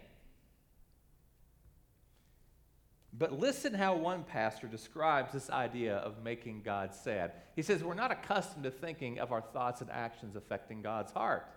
But 3.14 3.40
listen 3.40 3.74
how 3.74 3.96
one 3.96 4.24
pastor 4.24 4.68
describes 4.68 5.32
this 5.32 5.50
idea 5.50 5.96
of 5.98 6.22
making 6.22 6.64
God 6.64 6.94
sad. 6.94 7.32
He 7.56 7.62
says, 7.62 7.84
We're 7.84 7.94
not 7.94 8.12
accustomed 8.12 8.66
to 8.66 8.72
thinking 8.72 9.20
of 9.20 9.32
our 9.32 9.42
thoughts 9.42 9.80
and 9.80 9.90
actions 9.90 10.36
affecting 10.36 10.82
God's 10.82 11.14
heart. 11.14 11.48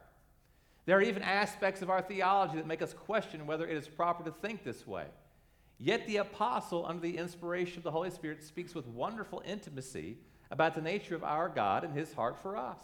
There 0.87 0.97
are 0.97 1.02
even 1.02 1.23
aspects 1.23 1.83
of 1.83 1.90
our 1.90 2.02
theology 2.02 2.56
that 2.56 2.66
make 2.66 2.83
us 2.83 2.92
question 2.92 3.47
whether 3.47 3.66
it 3.66 3.76
is 3.76 3.88
proper 3.88 4.23
to 4.25 4.30
think 4.30 4.62
this 4.62 4.87
way. 4.87 5.06
Yet 5.78 6.06
the 6.06 6.18
apostle, 6.18 6.87
under 6.87 7.00
the 7.00 7.16
inspiration 7.16 7.78
of 7.78 7.85
the 7.85 7.90
Holy 7.90 8.11
Spirit, 8.11 8.44
speaks 8.44 8.75
with 8.75 8.87
wonderful 8.87 9.42
intimacy 9.44 10.18
about 10.54 10.76
the 10.76 10.80
nature 10.80 11.16
of 11.16 11.25
our 11.25 11.49
God 11.49 11.82
and 11.82 11.92
his 11.92 12.12
heart 12.12 12.40
for 12.40 12.56
us. 12.56 12.78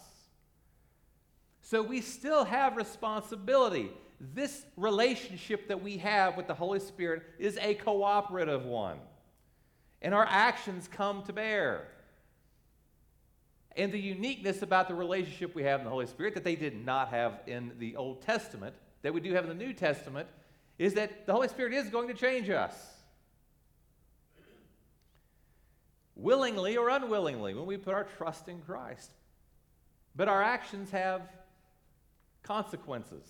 So 1.63 1.83
we 1.85 2.01
still 2.01 2.43
have 2.45 2.77
responsibility. 2.77 3.91
This 4.21 4.67
relationship 4.77 5.69
that 5.69 5.81
we 5.81 5.99
have 5.99 6.37
with 6.37 6.49
the 6.49 6.55
Holy 6.55 6.81
Spirit 6.81 7.23
is 7.39 7.57
a 7.63 7.75
cooperative 7.75 8.65
one, 8.65 8.99
and 10.03 10.13
our 10.13 10.27
actions 10.29 10.89
come 10.91 11.23
to 11.23 11.33
bear. 11.33 11.87
And 13.77 13.93
the 13.93 14.01
uniqueness 14.01 14.63
about 14.63 14.89
the 14.89 14.97
relationship 14.97 15.55
we 15.55 15.63
have 15.63 15.79
in 15.79 15.85
the 15.85 15.93
Holy 15.93 16.07
Spirit 16.07 16.35
that 16.35 16.43
they 16.43 16.57
did 16.57 16.85
not 16.85 17.11
have 17.11 17.39
in 17.47 17.71
the 17.79 17.95
Old 17.95 18.21
Testament, 18.21 18.75
that 19.03 19.15
we 19.15 19.21
do 19.21 19.33
have 19.33 19.45
in 19.45 19.57
the 19.57 19.65
New 19.65 19.73
Testament, 19.73 20.27
is 20.77 20.95
that 20.95 21.25
the 21.25 21.33
Holy 21.33 21.47
Spirit 21.47 21.73
is 21.73 21.89
going 21.89 22.09
to 22.09 22.15
change 22.15 22.51
us. 22.51 22.75
Willingly 26.21 26.77
or 26.77 26.89
unwillingly, 26.91 27.55
when 27.55 27.67
we 27.67 27.77
put 27.77 27.95
our 27.95 28.05
trust 28.05 28.49
in 28.49 28.61
Christ. 28.61 29.11
But 30.15 30.29
our 30.29 30.43
actions 30.43 30.91
have 30.91 31.23
consequences. 32.43 33.25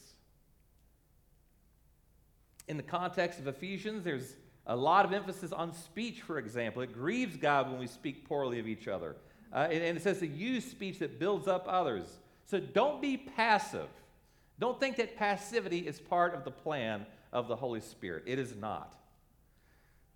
In 2.69 2.77
the 2.77 2.83
context 2.83 3.39
of 3.39 3.47
Ephesians, 3.47 4.05
there's 4.05 4.35
a 4.67 4.77
lot 4.77 5.05
of 5.05 5.13
emphasis 5.13 5.53
on 5.53 5.73
speech, 5.73 6.23
for 6.23 6.39
example. 6.39 6.83
It 6.83 6.93
grieves 6.93 7.37
God 7.37 7.71
when 7.71 7.81
we 7.81 7.87
speak 7.87 8.29
poorly 8.29 8.59
of 8.59 8.67
each 8.67 8.89
other. 8.89 9.17
Uh, 9.53 9.69
and, 9.71 9.83
and 9.83 9.97
it 9.97 10.03
says 10.03 10.21
to 10.21 10.27
use 10.27 10.65
speech 10.65 10.99
that 11.01 11.19
builds 11.19 11.49
up 11.49 11.67
others. 11.69 12.07
So 12.47 12.61
don't 12.61 13.01
be 13.01 13.17
passive. 13.17 13.89
Don't 14.59 14.79
think 14.79 14.97
that 14.97 15.17
passivity 15.17 15.79
is 15.79 15.99
part 15.99 16.35
of 16.35 16.45
the 16.45 16.51
plan 16.51 17.07
of 17.33 17.49
the 17.49 17.57
Holy 17.57 17.81
Spirit. 17.81 18.25
It 18.27 18.39
is 18.39 18.55
not. 18.55 18.95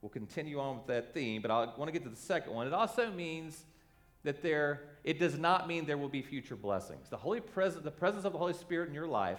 We'll 0.04 0.10
continue 0.10 0.60
on 0.60 0.76
with 0.76 0.86
that 0.88 1.14
theme, 1.14 1.40
but 1.40 1.50
I 1.50 1.64
want 1.78 1.86
to 1.86 1.90
get 1.90 2.02
to 2.02 2.10
the 2.10 2.14
second 2.14 2.52
one. 2.52 2.66
It 2.66 2.74
also 2.74 3.10
means 3.10 3.64
that 4.22 4.42
there, 4.42 4.82
it 5.02 5.18
does 5.18 5.38
not 5.38 5.66
mean 5.66 5.86
there 5.86 5.96
will 5.96 6.10
be 6.10 6.20
future 6.20 6.56
blessings. 6.56 7.08
The, 7.08 7.16
Holy 7.16 7.40
Pres- 7.40 7.76
the 7.76 7.90
presence 7.90 8.26
of 8.26 8.32
the 8.32 8.38
Holy 8.38 8.52
Spirit 8.52 8.90
in 8.90 8.94
your 8.94 9.06
life 9.06 9.38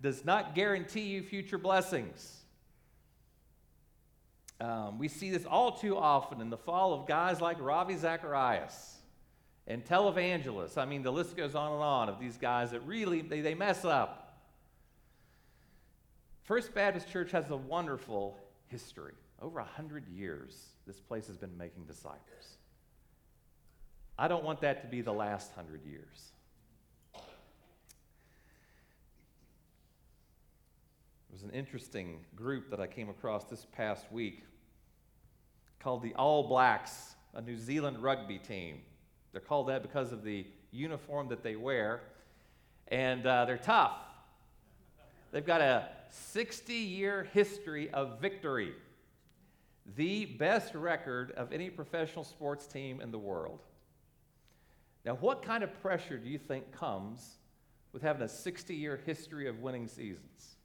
does 0.00 0.24
not 0.24 0.54
guarantee 0.54 1.02
you 1.02 1.22
future 1.22 1.58
blessings. 1.58 2.44
Um, 4.58 4.98
we 4.98 5.06
see 5.06 5.28
this 5.28 5.44
all 5.44 5.72
too 5.72 5.98
often 5.98 6.40
in 6.40 6.48
the 6.48 6.56
fall 6.56 6.94
of 6.94 7.06
guys 7.06 7.42
like 7.42 7.60
Ravi 7.60 7.98
Zacharias 7.98 8.96
and 9.66 9.84
televangelists. 9.84 10.78
I 10.78 10.86
mean, 10.86 11.02
the 11.02 11.12
list 11.12 11.36
goes 11.36 11.54
on 11.54 11.72
and 11.74 11.82
on 11.82 12.08
of 12.08 12.18
these 12.18 12.38
guys 12.38 12.70
that 12.70 12.80
really 12.86 13.20
they, 13.20 13.42
they 13.42 13.54
mess 13.54 13.84
up. 13.84 14.38
First 16.44 16.72
Baptist 16.72 17.10
Church 17.10 17.32
has 17.32 17.50
a 17.50 17.56
wonderful 17.56 18.38
history. 18.68 19.12
Over 19.44 19.58
a 19.58 19.64
hundred 19.64 20.08
years, 20.08 20.70
this 20.86 20.98
place 20.98 21.26
has 21.26 21.36
been 21.36 21.54
making 21.58 21.84
disciples. 21.84 22.56
I 24.18 24.26
don't 24.26 24.42
want 24.42 24.62
that 24.62 24.80
to 24.80 24.88
be 24.88 25.02
the 25.02 25.12
last 25.12 25.52
hundred 25.52 25.84
years. 25.84 26.32
There 27.12 27.22
was 31.30 31.42
an 31.42 31.50
interesting 31.50 32.20
group 32.34 32.70
that 32.70 32.80
I 32.80 32.86
came 32.86 33.10
across 33.10 33.44
this 33.44 33.66
past 33.70 34.10
week 34.10 34.44
called 35.78 36.02
the 36.02 36.14
All 36.14 36.48
Blacks, 36.48 37.14
a 37.34 37.42
New 37.42 37.58
Zealand 37.58 38.02
rugby 38.02 38.38
team. 38.38 38.80
They're 39.32 39.42
called 39.42 39.68
that 39.68 39.82
because 39.82 40.10
of 40.10 40.24
the 40.24 40.46
uniform 40.70 41.28
that 41.28 41.42
they 41.42 41.56
wear. 41.56 42.00
And 42.88 43.26
uh, 43.26 43.44
they're 43.44 43.58
tough. 43.58 43.98
They've 45.32 45.44
got 45.44 45.60
a 45.60 45.90
60 46.08 46.72
year 46.72 47.28
history 47.34 47.90
of 47.90 48.22
victory, 48.22 48.72
the 49.96 50.24
best 50.24 50.74
record 50.74 51.32
of 51.32 51.52
any 51.52 51.70
professional 51.70 52.24
sports 52.24 52.66
team 52.66 53.00
in 53.00 53.10
the 53.10 53.18
world. 53.18 53.60
Now, 55.04 55.14
what 55.14 55.42
kind 55.42 55.62
of 55.62 55.80
pressure 55.82 56.16
do 56.16 56.28
you 56.28 56.38
think 56.38 56.72
comes 56.72 57.36
with 57.92 58.02
having 58.02 58.22
a 58.22 58.28
60 58.28 58.74
year 58.74 59.00
history 59.04 59.48
of 59.48 59.60
winning 59.60 59.88
seasons? 59.88 60.56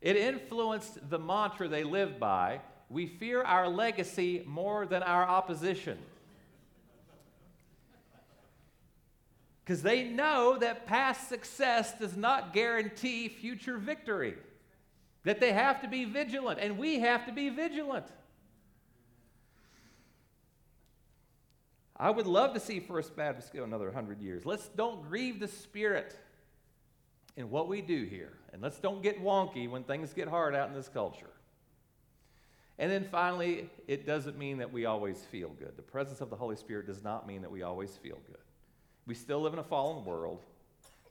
It 0.00 0.16
influenced 0.16 1.08
the 1.08 1.18
mantra 1.18 1.68
they 1.68 1.84
live 1.84 2.18
by 2.18 2.60
we 2.90 3.06
fear 3.06 3.42
our 3.42 3.68
legacy 3.68 4.42
more 4.46 4.86
than 4.86 5.02
our 5.02 5.22
opposition. 5.24 5.98
because 9.68 9.82
they 9.82 10.02
know 10.02 10.56
that 10.58 10.86
past 10.86 11.28
success 11.28 11.92
does 11.98 12.16
not 12.16 12.54
guarantee 12.54 13.28
future 13.28 13.76
victory. 13.76 14.32
That 15.24 15.40
they 15.40 15.52
have 15.52 15.82
to 15.82 15.88
be 15.88 16.06
vigilant, 16.06 16.58
and 16.58 16.78
we 16.78 17.00
have 17.00 17.26
to 17.26 17.32
be 17.32 17.50
vigilant. 17.50 18.06
I 21.98 22.10
would 22.10 22.26
love 22.26 22.54
to 22.54 22.60
see 22.60 22.78
First 22.78 23.16
Baptist 23.16 23.52
go 23.52 23.64
another 23.64 23.86
100 23.86 24.20
years. 24.20 24.46
Let's 24.46 24.68
don't 24.68 25.08
grieve 25.08 25.40
the 25.40 25.48
Spirit 25.48 26.16
in 27.36 27.50
what 27.50 27.68
we 27.68 27.80
do 27.80 28.04
here. 28.04 28.32
And 28.52 28.62
let's 28.62 28.78
don't 28.78 29.02
get 29.02 29.22
wonky 29.22 29.68
when 29.68 29.84
things 29.84 30.12
get 30.12 30.28
hard 30.28 30.54
out 30.54 30.68
in 30.68 30.74
this 30.74 30.88
culture. 30.88 31.30
And 32.78 32.90
then 32.90 33.04
finally, 33.10 33.68
it 33.88 34.06
doesn't 34.06 34.38
mean 34.38 34.58
that 34.58 34.72
we 34.72 34.86
always 34.86 35.18
feel 35.30 35.48
good. 35.50 35.72
The 35.76 35.82
presence 35.82 36.20
of 36.20 36.30
the 36.30 36.36
Holy 36.36 36.54
Spirit 36.54 36.86
does 36.86 37.02
not 37.02 37.26
mean 37.26 37.42
that 37.42 37.50
we 37.50 37.62
always 37.62 37.96
feel 37.96 38.18
good. 38.26 38.38
We 39.06 39.14
still 39.14 39.40
live 39.40 39.52
in 39.52 39.58
a 39.58 39.64
fallen 39.64 40.04
world. 40.04 40.44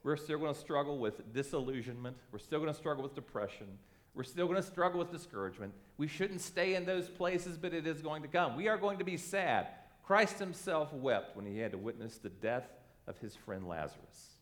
We're 0.02 0.16
still 0.16 0.38
going 0.38 0.54
to 0.54 0.58
struggle 0.58 0.98
with 0.98 1.34
disillusionment. 1.34 2.16
We're 2.32 2.38
still 2.38 2.60
going 2.60 2.72
to 2.72 2.78
struggle 2.78 3.02
with 3.02 3.14
depression. 3.14 3.66
We're 4.14 4.24
still 4.24 4.46
going 4.46 4.60
to 4.60 4.66
struggle 4.66 4.98
with 4.98 5.12
discouragement. 5.12 5.74
We 5.98 6.08
shouldn't 6.08 6.40
stay 6.40 6.74
in 6.74 6.86
those 6.86 7.08
places, 7.08 7.58
but 7.58 7.74
it 7.74 7.86
is 7.86 8.00
going 8.00 8.22
to 8.22 8.28
come. 8.28 8.56
We 8.56 8.68
are 8.68 8.78
going 8.78 8.98
to 8.98 9.04
be 9.04 9.16
sad. 9.16 9.66
Christ 10.08 10.38
himself 10.38 10.90
wept 10.94 11.36
when 11.36 11.44
he 11.44 11.58
had 11.58 11.72
to 11.72 11.76
witness 11.76 12.16
the 12.16 12.30
death 12.30 12.64
of 13.06 13.18
his 13.18 13.36
friend 13.36 13.68
Lazarus. 13.68 14.38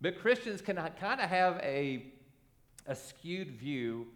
But 0.00 0.20
Christians 0.20 0.60
can 0.60 0.76
kind 0.76 1.20
of 1.20 1.28
have 1.28 1.56
a, 1.64 2.12
a 2.86 2.94
skewed 2.94 3.50
view 3.50 4.06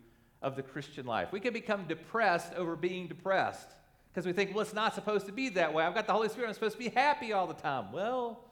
of 0.40 0.54
the 0.54 0.62
Christian 0.62 1.04
life. 1.04 1.33
We 1.33 1.40
can 1.40 1.52
become 1.52 1.87
depressed 1.88 2.54
over 2.54 2.76
being 2.76 3.09
depressed 3.09 3.71
because 4.12 4.25
we 4.25 4.33
think, 4.33 4.54
well, 4.54 4.61
it's 4.61 4.73
not 4.73 4.95
supposed 4.95 5.26
to 5.26 5.33
be 5.33 5.49
that 5.49 5.75
way. 5.75 5.83
I've 5.83 5.97
got 5.97 6.07
the 6.07 6.12
Holy 6.12 6.28
Spirit. 6.28 6.47
I'm 6.47 6.54
supposed 6.54 6.75
to 6.75 6.78
be 6.78 6.90
happy 6.90 7.33
all 7.33 7.49
the 7.49 7.54
time. 7.54 7.90
Well, 7.90 8.45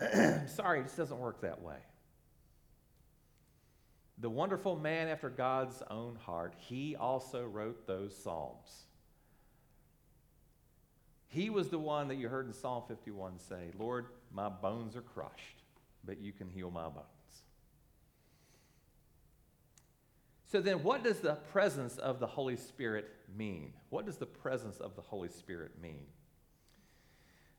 sorry, 0.46 0.78
it 0.78 0.84
just 0.84 0.96
doesn't 0.96 1.18
work 1.18 1.40
that 1.40 1.60
way. 1.60 1.78
The 4.18 4.30
wonderful 4.30 4.76
man 4.76 5.08
after 5.08 5.28
God's 5.28 5.82
own 5.90 6.14
heart, 6.24 6.54
he 6.56 6.94
also 6.94 7.44
wrote 7.44 7.84
those 7.88 8.16
Psalms. 8.16 8.84
He 11.32 11.48
was 11.48 11.70
the 11.70 11.78
one 11.78 12.08
that 12.08 12.16
you 12.16 12.28
heard 12.28 12.46
in 12.46 12.52
Psalm 12.52 12.82
51 12.86 13.38
say, 13.38 13.70
Lord, 13.78 14.04
my 14.34 14.50
bones 14.50 14.96
are 14.96 15.00
crushed, 15.00 15.62
but 16.04 16.20
you 16.20 16.30
can 16.30 16.46
heal 16.46 16.70
my 16.70 16.84
bones. 16.84 17.06
So 20.44 20.60
then, 20.60 20.82
what 20.82 21.02
does 21.02 21.20
the 21.20 21.36
presence 21.50 21.96
of 21.96 22.20
the 22.20 22.26
Holy 22.26 22.56
Spirit 22.56 23.08
mean? 23.34 23.72
What 23.88 24.04
does 24.04 24.18
the 24.18 24.26
presence 24.26 24.76
of 24.76 24.94
the 24.94 25.00
Holy 25.00 25.30
Spirit 25.30 25.70
mean? 25.80 26.04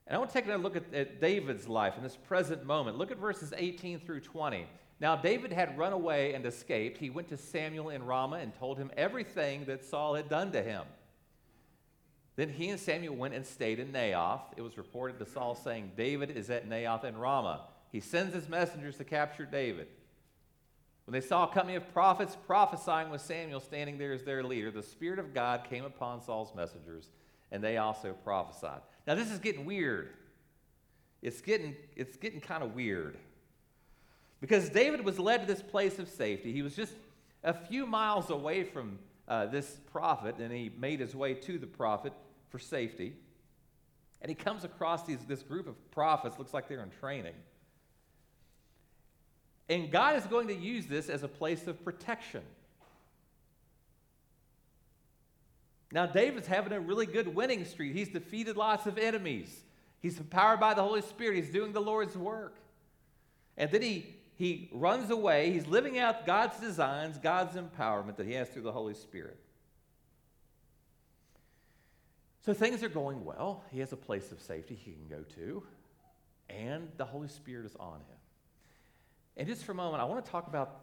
And 0.06 0.14
I 0.14 0.18
want 0.18 0.30
to 0.30 0.34
take 0.34 0.44
another 0.44 0.62
look 0.62 0.76
at, 0.76 0.94
at, 0.94 1.20
David's 1.20 1.66
life 1.66 1.94
in 1.96 2.04
this 2.04 2.16
present 2.16 2.64
moment. 2.64 2.96
Look 2.96 3.10
at 3.10 3.18
verses 3.18 3.52
18 3.56 3.98
through 3.98 4.20
20. 4.20 4.68
Now, 5.00 5.16
David 5.16 5.52
had 5.52 5.76
run 5.76 5.92
away 5.92 6.34
and 6.34 6.46
escaped. 6.46 6.98
He 6.98 7.10
went 7.10 7.26
to 7.30 7.36
Samuel 7.36 7.88
in 7.88 8.04
Ramah 8.06 8.36
and 8.36 8.54
told 8.54 8.78
him 8.78 8.92
everything 8.96 9.64
that 9.64 9.84
Saul 9.84 10.14
had 10.14 10.28
done 10.28 10.52
to 10.52 10.62
him. 10.62 10.84
Then 12.36 12.48
he 12.48 12.68
and 12.68 12.80
Samuel 12.80 13.14
went 13.14 13.34
and 13.34 13.46
stayed 13.46 13.78
in 13.78 13.92
Naioth. 13.92 14.42
It 14.56 14.62
was 14.62 14.76
reported 14.76 15.18
to 15.18 15.26
Saul, 15.26 15.54
saying, 15.54 15.92
David 15.96 16.30
is 16.30 16.50
at 16.50 16.68
Naioth 16.68 17.04
in 17.04 17.16
Ramah. 17.16 17.62
He 17.92 18.00
sends 18.00 18.34
his 18.34 18.48
messengers 18.48 18.96
to 18.96 19.04
capture 19.04 19.46
David. 19.46 19.86
When 21.06 21.12
they 21.12 21.24
saw 21.24 21.44
a 21.44 21.52
company 21.52 21.76
of 21.76 21.92
prophets 21.92 22.36
prophesying 22.46 23.10
with 23.10 23.20
Samuel 23.20 23.60
standing 23.60 23.98
there 23.98 24.12
as 24.12 24.24
their 24.24 24.42
leader, 24.42 24.70
the 24.70 24.82
Spirit 24.82 25.18
of 25.18 25.34
God 25.34 25.66
came 25.68 25.84
upon 25.84 26.22
Saul's 26.22 26.52
messengers, 26.56 27.08
and 27.52 27.62
they 27.62 27.76
also 27.76 28.14
prophesied. 28.24 28.80
Now, 29.06 29.14
this 29.14 29.30
is 29.30 29.38
getting 29.38 29.64
weird. 29.64 30.10
It's 31.22 31.40
getting, 31.40 31.76
it's 31.94 32.16
getting 32.16 32.40
kind 32.40 32.62
of 32.62 32.74
weird. 32.74 33.16
Because 34.40 34.70
David 34.70 35.04
was 35.04 35.18
led 35.18 35.42
to 35.42 35.46
this 35.46 35.62
place 35.62 35.98
of 35.98 36.08
safety. 36.08 36.52
He 36.52 36.62
was 36.62 36.74
just 36.74 36.94
a 37.44 37.54
few 37.54 37.86
miles 37.86 38.30
away 38.30 38.64
from 38.64 38.98
uh, 39.28 39.46
this 39.46 39.78
prophet, 39.92 40.36
and 40.38 40.52
he 40.52 40.70
made 40.78 41.00
his 41.00 41.14
way 41.14 41.34
to 41.34 41.58
the 41.58 41.66
prophet 41.66 42.12
for 42.54 42.60
safety. 42.60 43.12
And 44.22 44.28
he 44.28 44.36
comes 44.36 44.62
across 44.62 45.04
these, 45.04 45.18
this 45.26 45.42
group 45.42 45.66
of 45.66 45.90
prophets, 45.90 46.38
looks 46.38 46.54
like 46.54 46.68
they're 46.68 46.84
in 46.84 46.90
training. 47.00 47.34
And 49.68 49.90
God 49.90 50.14
is 50.14 50.24
going 50.26 50.46
to 50.46 50.54
use 50.54 50.86
this 50.86 51.08
as 51.08 51.24
a 51.24 51.28
place 51.28 51.66
of 51.66 51.84
protection. 51.84 52.42
Now, 55.90 56.06
David's 56.06 56.46
having 56.46 56.72
a 56.72 56.78
really 56.78 57.06
good 57.06 57.34
winning 57.34 57.64
streak. 57.64 57.92
He's 57.92 58.10
defeated 58.10 58.56
lots 58.56 58.86
of 58.86 58.98
enemies. 58.98 59.52
He's 60.00 60.20
empowered 60.20 60.60
by 60.60 60.74
the 60.74 60.82
Holy 60.82 61.02
Spirit. 61.02 61.42
He's 61.42 61.52
doing 61.52 61.72
the 61.72 61.82
Lord's 61.82 62.16
work. 62.16 62.54
And 63.56 63.68
then 63.72 63.82
he, 63.82 64.14
he 64.36 64.70
runs 64.72 65.10
away. 65.10 65.50
He's 65.50 65.66
living 65.66 65.98
out 65.98 66.24
God's 66.24 66.60
designs, 66.60 67.18
God's 67.18 67.56
empowerment 67.56 68.14
that 68.18 68.26
he 68.26 68.34
has 68.34 68.48
through 68.48 68.62
the 68.62 68.70
Holy 68.70 68.94
Spirit. 68.94 69.40
So 72.44 72.52
things 72.52 72.82
are 72.82 72.90
going 72.90 73.24
well. 73.24 73.64
He 73.70 73.80
has 73.80 73.94
a 73.94 73.96
place 73.96 74.30
of 74.30 74.38
safety 74.38 74.74
he 74.74 74.92
can 74.92 75.08
go 75.08 75.22
to, 75.36 75.62
and 76.50 76.88
the 76.98 77.04
Holy 77.06 77.28
Spirit 77.28 77.64
is 77.64 77.74
on 77.80 78.00
him. 78.00 78.18
And 79.38 79.48
just 79.48 79.64
for 79.64 79.72
a 79.72 79.74
moment, 79.74 80.02
I 80.02 80.04
want 80.04 80.22
to 80.22 80.30
talk 80.30 80.46
about 80.46 80.80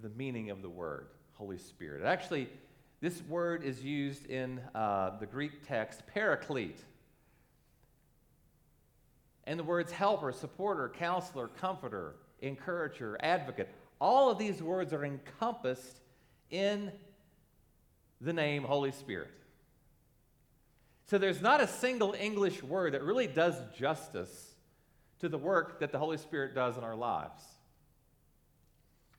the 0.00 0.10
meaning 0.10 0.50
of 0.50 0.62
the 0.62 0.68
word, 0.68 1.08
Holy 1.32 1.58
Spirit. 1.58 2.04
Actually, 2.04 2.48
this 3.00 3.22
word 3.22 3.64
is 3.64 3.82
used 3.82 4.26
in 4.26 4.60
uh, 4.72 5.18
the 5.18 5.26
Greek 5.26 5.66
text, 5.66 6.06
paraclete. 6.06 6.78
And 9.44 9.58
the 9.58 9.64
words 9.64 9.90
helper, 9.90 10.30
supporter, 10.30 10.92
counselor, 10.96 11.48
comforter, 11.48 12.14
encourager, 12.40 13.18
advocate, 13.18 13.68
all 14.00 14.30
of 14.30 14.38
these 14.38 14.62
words 14.62 14.92
are 14.92 15.04
encompassed 15.04 15.98
in 16.50 16.92
the 18.20 18.32
name 18.32 18.62
Holy 18.62 18.92
Spirit. 18.92 19.30
So 21.10 21.18
there's 21.18 21.42
not 21.42 21.60
a 21.60 21.66
single 21.66 22.14
English 22.16 22.62
word 22.62 22.94
that 22.94 23.02
really 23.02 23.26
does 23.26 23.56
justice 23.76 24.54
to 25.18 25.28
the 25.28 25.38
work 25.38 25.80
that 25.80 25.90
the 25.90 25.98
Holy 25.98 26.18
Spirit 26.18 26.54
does 26.54 26.78
in 26.78 26.84
our 26.84 26.94
lives. 26.94 27.42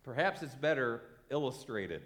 Perhaps 0.06 0.42
it's 0.42 0.56
better 0.56 1.02
illustrated. 1.30 2.02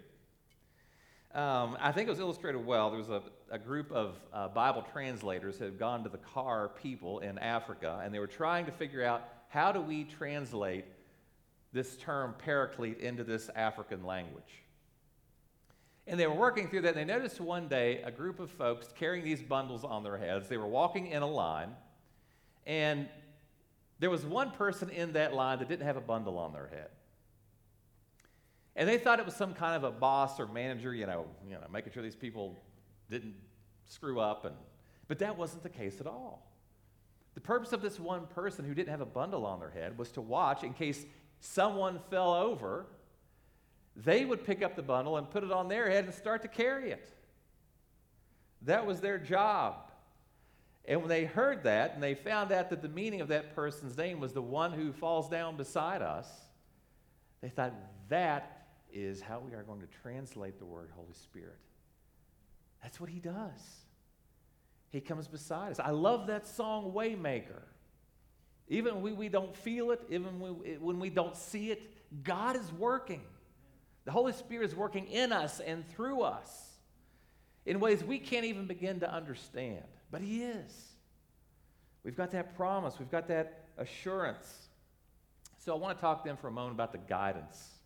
Um, 1.32 1.76
I 1.80 1.92
think 1.92 2.08
it 2.08 2.10
was 2.10 2.18
illustrated 2.18 2.66
well. 2.66 2.90
There 2.90 2.98
was 2.98 3.10
a, 3.10 3.22
a 3.48 3.60
group 3.60 3.92
of 3.92 4.16
uh, 4.32 4.48
Bible 4.48 4.84
translators 4.90 5.58
who 5.58 5.66
had 5.66 5.78
gone 5.78 6.02
to 6.02 6.08
the 6.08 6.18
Kar 6.18 6.68
people 6.82 7.20
in 7.20 7.38
Africa, 7.38 8.00
and 8.02 8.12
they 8.12 8.18
were 8.18 8.26
trying 8.26 8.66
to 8.66 8.72
figure 8.72 9.04
out 9.04 9.22
how 9.50 9.70
do 9.70 9.80
we 9.80 10.02
translate 10.02 10.86
this 11.72 11.96
term 11.96 12.34
paraclete 12.38 12.98
into 12.98 13.22
this 13.22 13.50
African 13.54 14.02
language. 14.02 14.64
And 16.06 16.20
they 16.20 16.26
were 16.26 16.34
working 16.34 16.68
through 16.68 16.82
that, 16.82 16.96
and 16.96 17.08
they 17.08 17.12
noticed 17.12 17.40
one 17.40 17.66
day 17.66 18.00
a 18.04 18.12
group 18.12 18.38
of 18.38 18.50
folks 18.50 18.88
carrying 18.96 19.24
these 19.24 19.42
bundles 19.42 19.82
on 19.82 20.04
their 20.04 20.16
heads. 20.16 20.48
They 20.48 20.56
were 20.56 20.66
walking 20.66 21.08
in 21.08 21.22
a 21.22 21.26
line, 21.26 21.70
and 22.64 23.08
there 23.98 24.10
was 24.10 24.24
one 24.24 24.50
person 24.52 24.90
in 24.90 25.14
that 25.14 25.34
line 25.34 25.58
that 25.58 25.68
didn't 25.68 25.86
have 25.86 25.96
a 25.96 26.02
bundle 26.02 26.38
on 26.38 26.52
their 26.52 26.68
head. 26.68 26.88
And 28.76 28.86
they 28.88 28.98
thought 28.98 29.18
it 29.18 29.24
was 29.24 29.34
some 29.34 29.54
kind 29.54 29.74
of 29.74 29.84
a 29.84 29.90
boss 29.90 30.38
or 30.38 30.46
manager, 30.46 30.94
you 30.94 31.06
know, 31.06 31.26
you 31.48 31.54
know, 31.54 31.62
making 31.72 31.92
sure 31.92 32.02
these 32.02 32.14
people 32.14 32.58
didn't 33.10 33.34
screw 33.86 34.20
up. 34.20 34.44
And, 34.44 34.54
but 35.08 35.18
that 35.20 35.36
wasn't 35.36 35.62
the 35.62 35.70
case 35.70 35.98
at 35.98 36.06
all. 36.06 36.52
The 37.34 37.40
purpose 37.40 37.72
of 37.72 37.80
this 37.80 37.98
one 37.98 38.26
person 38.26 38.64
who 38.64 38.74
didn't 38.74 38.90
have 38.90 39.00
a 39.00 39.06
bundle 39.06 39.46
on 39.46 39.60
their 39.60 39.70
head 39.70 39.96
was 39.98 40.10
to 40.12 40.20
watch 40.20 40.62
in 40.62 40.74
case 40.74 41.04
someone 41.40 42.00
fell 42.10 42.34
over, 42.34 42.86
they 43.96 44.24
would 44.24 44.44
pick 44.44 44.62
up 44.62 44.76
the 44.76 44.82
bundle 44.82 45.16
and 45.16 45.30
put 45.30 45.42
it 45.42 45.50
on 45.50 45.68
their 45.68 45.90
head 45.90 46.04
and 46.04 46.14
start 46.14 46.42
to 46.42 46.48
carry 46.48 46.90
it. 46.90 47.12
That 48.62 48.86
was 48.86 49.00
their 49.00 49.18
job. 49.18 49.90
And 50.84 51.00
when 51.00 51.08
they 51.08 51.24
heard 51.24 51.64
that 51.64 51.94
and 51.94 52.02
they 52.02 52.14
found 52.14 52.52
out 52.52 52.70
that 52.70 52.82
the 52.82 52.88
meaning 52.88 53.20
of 53.20 53.28
that 53.28 53.54
person's 53.54 53.96
name 53.96 54.20
was 54.20 54.32
the 54.32 54.42
one 54.42 54.72
who 54.72 54.92
falls 54.92 55.28
down 55.28 55.56
beside 55.56 56.02
us, 56.02 56.28
they 57.40 57.48
thought, 57.48 57.74
that 58.08 58.68
is 58.92 59.20
how 59.20 59.40
we 59.40 59.52
are 59.54 59.62
going 59.62 59.80
to 59.80 59.88
translate 60.02 60.58
the 60.58 60.64
word 60.64 60.90
Holy 60.94 61.12
Spirit. 61.12 61.58
That's 62.82 63.00
what 63.00 63.10
he 63.10 63.18
does. 63.18 63.60
He 64.90 65.00
comes 65.00 65.26
beside 65.26 65.72
us. 65.72 65.80
I 65.80 65.90
love 65.90 66.28
that 66.28 66.46
song, 66.46 66.92
Waymaker. 66.92 67.62
Even 68.68 69.02
when 69.02 69.16
we 69.16 69.28
don't 69.28 69.56
feel 69.56 69.90
it, 69.90 70.00
even 70.08 70.38
when 70.80 71.00
we 71.00 71.10
don't 71.10 71.36
see 71.36 71.70
it, 71.70 71.82
God 72.22 72.56
is 72.56 72.72
working. 72.72 73.22
The 74.06 74.12
Holy 74.12 74.32
Spirit 74.32 74.64
is 74.70 74.74
working 74.74 75.06
in 75.08 75.32
us 75.32 75.60
and 75.60 75.86
through 75.90 76.22
us 76.22 76.70
in 77.66 77.78
ways 77.78 78.02
we 78.02 78.18
can't 78.18 78.46
even 78.46 78.66
begin 78.66 79.00
to 79.00 79.12
understand. 79.12 79.84
But 80.10 80.22
He 80.22 80.42
is. 80.42 80.72
We've 82.02 82.16
got 82.16 82.30
that 82.30 82.56
promise, 82.56 82.98
we've 82.98 83.10
got 83.10 83.28
that 83.28 83.66
assurance. 83.76 84.68
So 85.58 85.74
I 85.74 85.76
want 85.76 85.98
to 85.98 86.00
talk 86.00 86.24
then 86.24 86.36
for 86.36 86.48
a 86.48 86.52
moment 86.52 86.74
about 86.74 86.92
the 86.92 86.98
guidance 86.98 87.76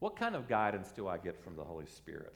what 0.00 0.16
kind 0.16 0.34
of 0.34 0.48
guidance 0.48 0.90
do 0.96 1.06
I 1.06 1.18
get 1.18 1.42
from 1.44 1.56
the 1.56 1.62
Holy 1.62 1.86
Spirit? 1.86 2.34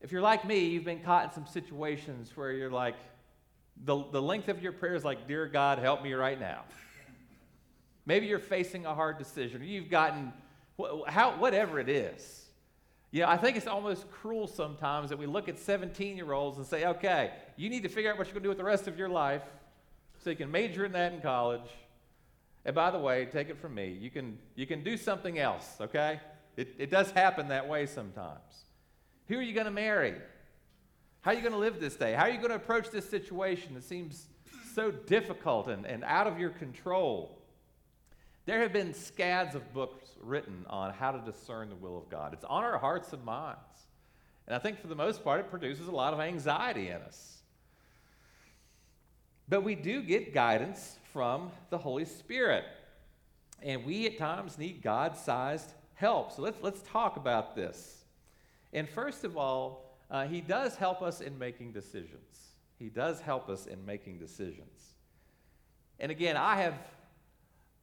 If 0.00 0.10
you're 0.10 0.22
like 0.22 0.46
me, 0.46 0.70
you've 0.70 0.84
been 0.84 1.00
caught 1.00 1.26
in 1.26 1.32
some 1.32 1.46
situations 1.46 2.34
where 2.34 2.50
you're 2.50 2.70
like, 2.70 2.96
the, 3.84 4.02
the 4.10 4.20
length 4.20 4.48
of 4.48 4.62
your 4.62 4.72
prayer 4.72 4.94
is 4.94 5.04
like, 5.04 5.28
Dear 5.28 5.46
God, 5.46 5.78
help 5.78 6.02
me 6.02 6.14
right 6.14 6.40
now. 6.40 6.64
Maybe 8.10 8.26
you're 8.26 8.40
facing 8.40 8.86
a 8.86 8.94
hard 8.94 9.18
decision. 9.18 9.62
You've 9.62 9.88
gotten, 9.88 10.32
how, 11.06 11.38
whatever 11.38 11.78
it 11.78 11.88
is. 11.88 12.46
Know, 13.12 13.28
I 13.28 13.36
think 13.36 13.56
it's 13.56 13.68
almost 13.68 14.10
cruel 14.10 14.48
sometimes 14.48 15.10
that 15.10 15.18
we 15.18 15.26
look 15.26 15.48
at 15.48 15.60
17 15.60 16.16
year 16.16 16.32
olds 16.32 16.58
and 16.58 16.66
say, 16.66 16.86
okay, 16.86 17.30
you 17.56 17.70
need 17.70 17.84
to 17.84 17.88
figure 17.88 18.10
out 18.10 18.18
what 18.18 18.26
you're 18.26 18.34
going 18.34 18.42
to 18.42 18.46
do 18.46 18.48
with 18.48 18.58
the 18.58 18.64
rest 18.64 18.88
of 18.88 18.98
your 18.98 19.08
life 19.08 19.42
so 20.18 20.30
you 20.30 20.36
can 20.36 20.50
major 20.50 20.84
in 20.84 20.92
that 20.92 21.12
in 21.12 21.20
college 21.20 21.70
and 22.64 22.74
by 22.74 22.90
the 22.90 22.98
way, 22.98 23.26
take 23.26 23.48
it 23.48 23.58
from 23.58 23.74
me, 23.74 23.96
you 24.00 24.10
can, 24.10 24.38
you 24.54 24.66
can 24.66 24.82
do 24.82 24.96
something 24.96 25.38
else, 25.38 25.76
okay? 25.80 26.20
It, 26.56 26.74
it 26.78 26.90
does 26.90 27.10
happen 27.10 27.48
that 27.48 27.68
way 27.68 27.86
sometimes. 27.86 28.64
Who 29.28 29.38
are 29.38 29.42
you 29.42 29.54
going 29.54 29.66
to 29.66 29.72
marry? 29.72 30.14
How 31.22 31.30
are 31.30 31.34
you 31.34 31.40
going 31.40 31.52
to 31.52 31.58
live 31.58 31.80
this 31.80 31.96
day? 31.96 32.12
How 32.12 32.24
are 32.24 32.30
you 32.30 32.38
going 32.38 32.50
to 32.50 32.56
approach 32.56 32.90
this 32.90 33.08
situation 33.08 33.74
that 33.74 33.84
seems 33.84 34.26
so 34.74 34.90
difficult 34.90 35.68
and, 35.68 35.86
and 35.86 36.04
out 36.04 36.26
of 36.26 36.38
your 36.38 36.50
control? 36.50 37.39
There 38.50 38.62
have 38.62 38.72
been 38.72 38.94
scads 38.94 39.54
of 39.54 39.72
books 39.72 40.10
written 40.20 40.66
on 40.68 40.92
how 40.92 41.12
to 41.12 41.20
discern 41.20 41.68
the 41.68 41.76
will 41.76 41.96
of 41.96 42.10
God. 42.10 42.32
It's 42.32 42.44
on 42.44 42.64
our 42.64 42.78
hearts 42.78 43.12
and 43.12 43.24
minds. 43.24 43.60
And 44.48 44.56
I 44.56 44.58
think 44.58 44.80
for 44.80 44.88
the 44.88 44.96
most 44.96 45.22
part, 45.22 45.38
it 45.38 45.48
produces 45.48 45.86
a 45.86 45.92
lot 45.92 46.12
of 46.12 46.18
anxiety 46.18 46.88
in 46.88 46.96
us. 46.96 47.42
But 49.48 49.62
we 49.62 49.76
do 49.76 50.02
get 50.02 50.34
guidance 50.34 50.98
from 51.12 51.52
the 51.70 51.78
Holy 51.78 52.04
Spirit. 52.04 52.64
And 53.62 53.84
we 53.84 54.06
at 54.06 54.18
times 54.18 54.58
need 54.58 54.82
God 54.82 55.16
sized 55.16 55.72
help. 55.94 56.32
So 56.32 56.42
let's, 56.42 56.60
let's 56.60 56.82
talk 56.82 57.16
about 57.16 57.54
this. 57.54 58.02
And 58.72 58.88
first 58.88 59.22
of 59.22 59.36
all, 59.36 59.96
uh, 60.10 60.26
he 60.26 60.40
does 60.40 60.74
help 60.74 61.02
us 61.02 61.20
in 61.20 61.38
making 61.38 61.70
decisions. 61.70 62.48
He 62.80 62.88
does 62.88 63.20
help 63.20 63.48
us 63.48 63.66
in 63.66 63.86
making 63.86 64.18
decisions. 64.18 64.94
And 66.00 66.10
again, 66.10 66.36
I 66.36 66.56
have 66.62 66.74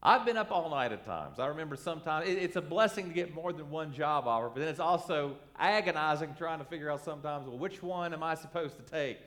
I've 0.02 0.26
been 0.26 0.38
up 0.38 0.52
all 0.52 0.70
night 0.70 0.92
at 0.92 1.06
times. 1.06 1.40
I 1.40 1.48
remember 1.48 1.76
sometimes 1.76 2.30
it, 2.30 2.38
it's 2.38 2.56
a 2.56 2.62
blessing 2.62 3.08
to 3.08 3.14
get 3.14 3.34
more 3.34 3.52
than 3.52 3.70
one 3.70 3.94
job 3.94 4.28
offer, 4.28 4.50
but 4.50 4.60
then 4.60 4.68
it's 4.68 4.80
also 4.80 5.38
agonizing 5.58 6.36
trying 6.38 6.60
to 6.60 6.66
figure 6.66 6.92
out 6.92 7.04
sometimes, 7.04 7.48
well, 7.48 7.58
which 7.58 7.82
one 7.82 8.14
am 8.14 8.22
I 8.22 8.36
supposed 8.36 8.78
to 8.78 8.84
take? 8.84 9.18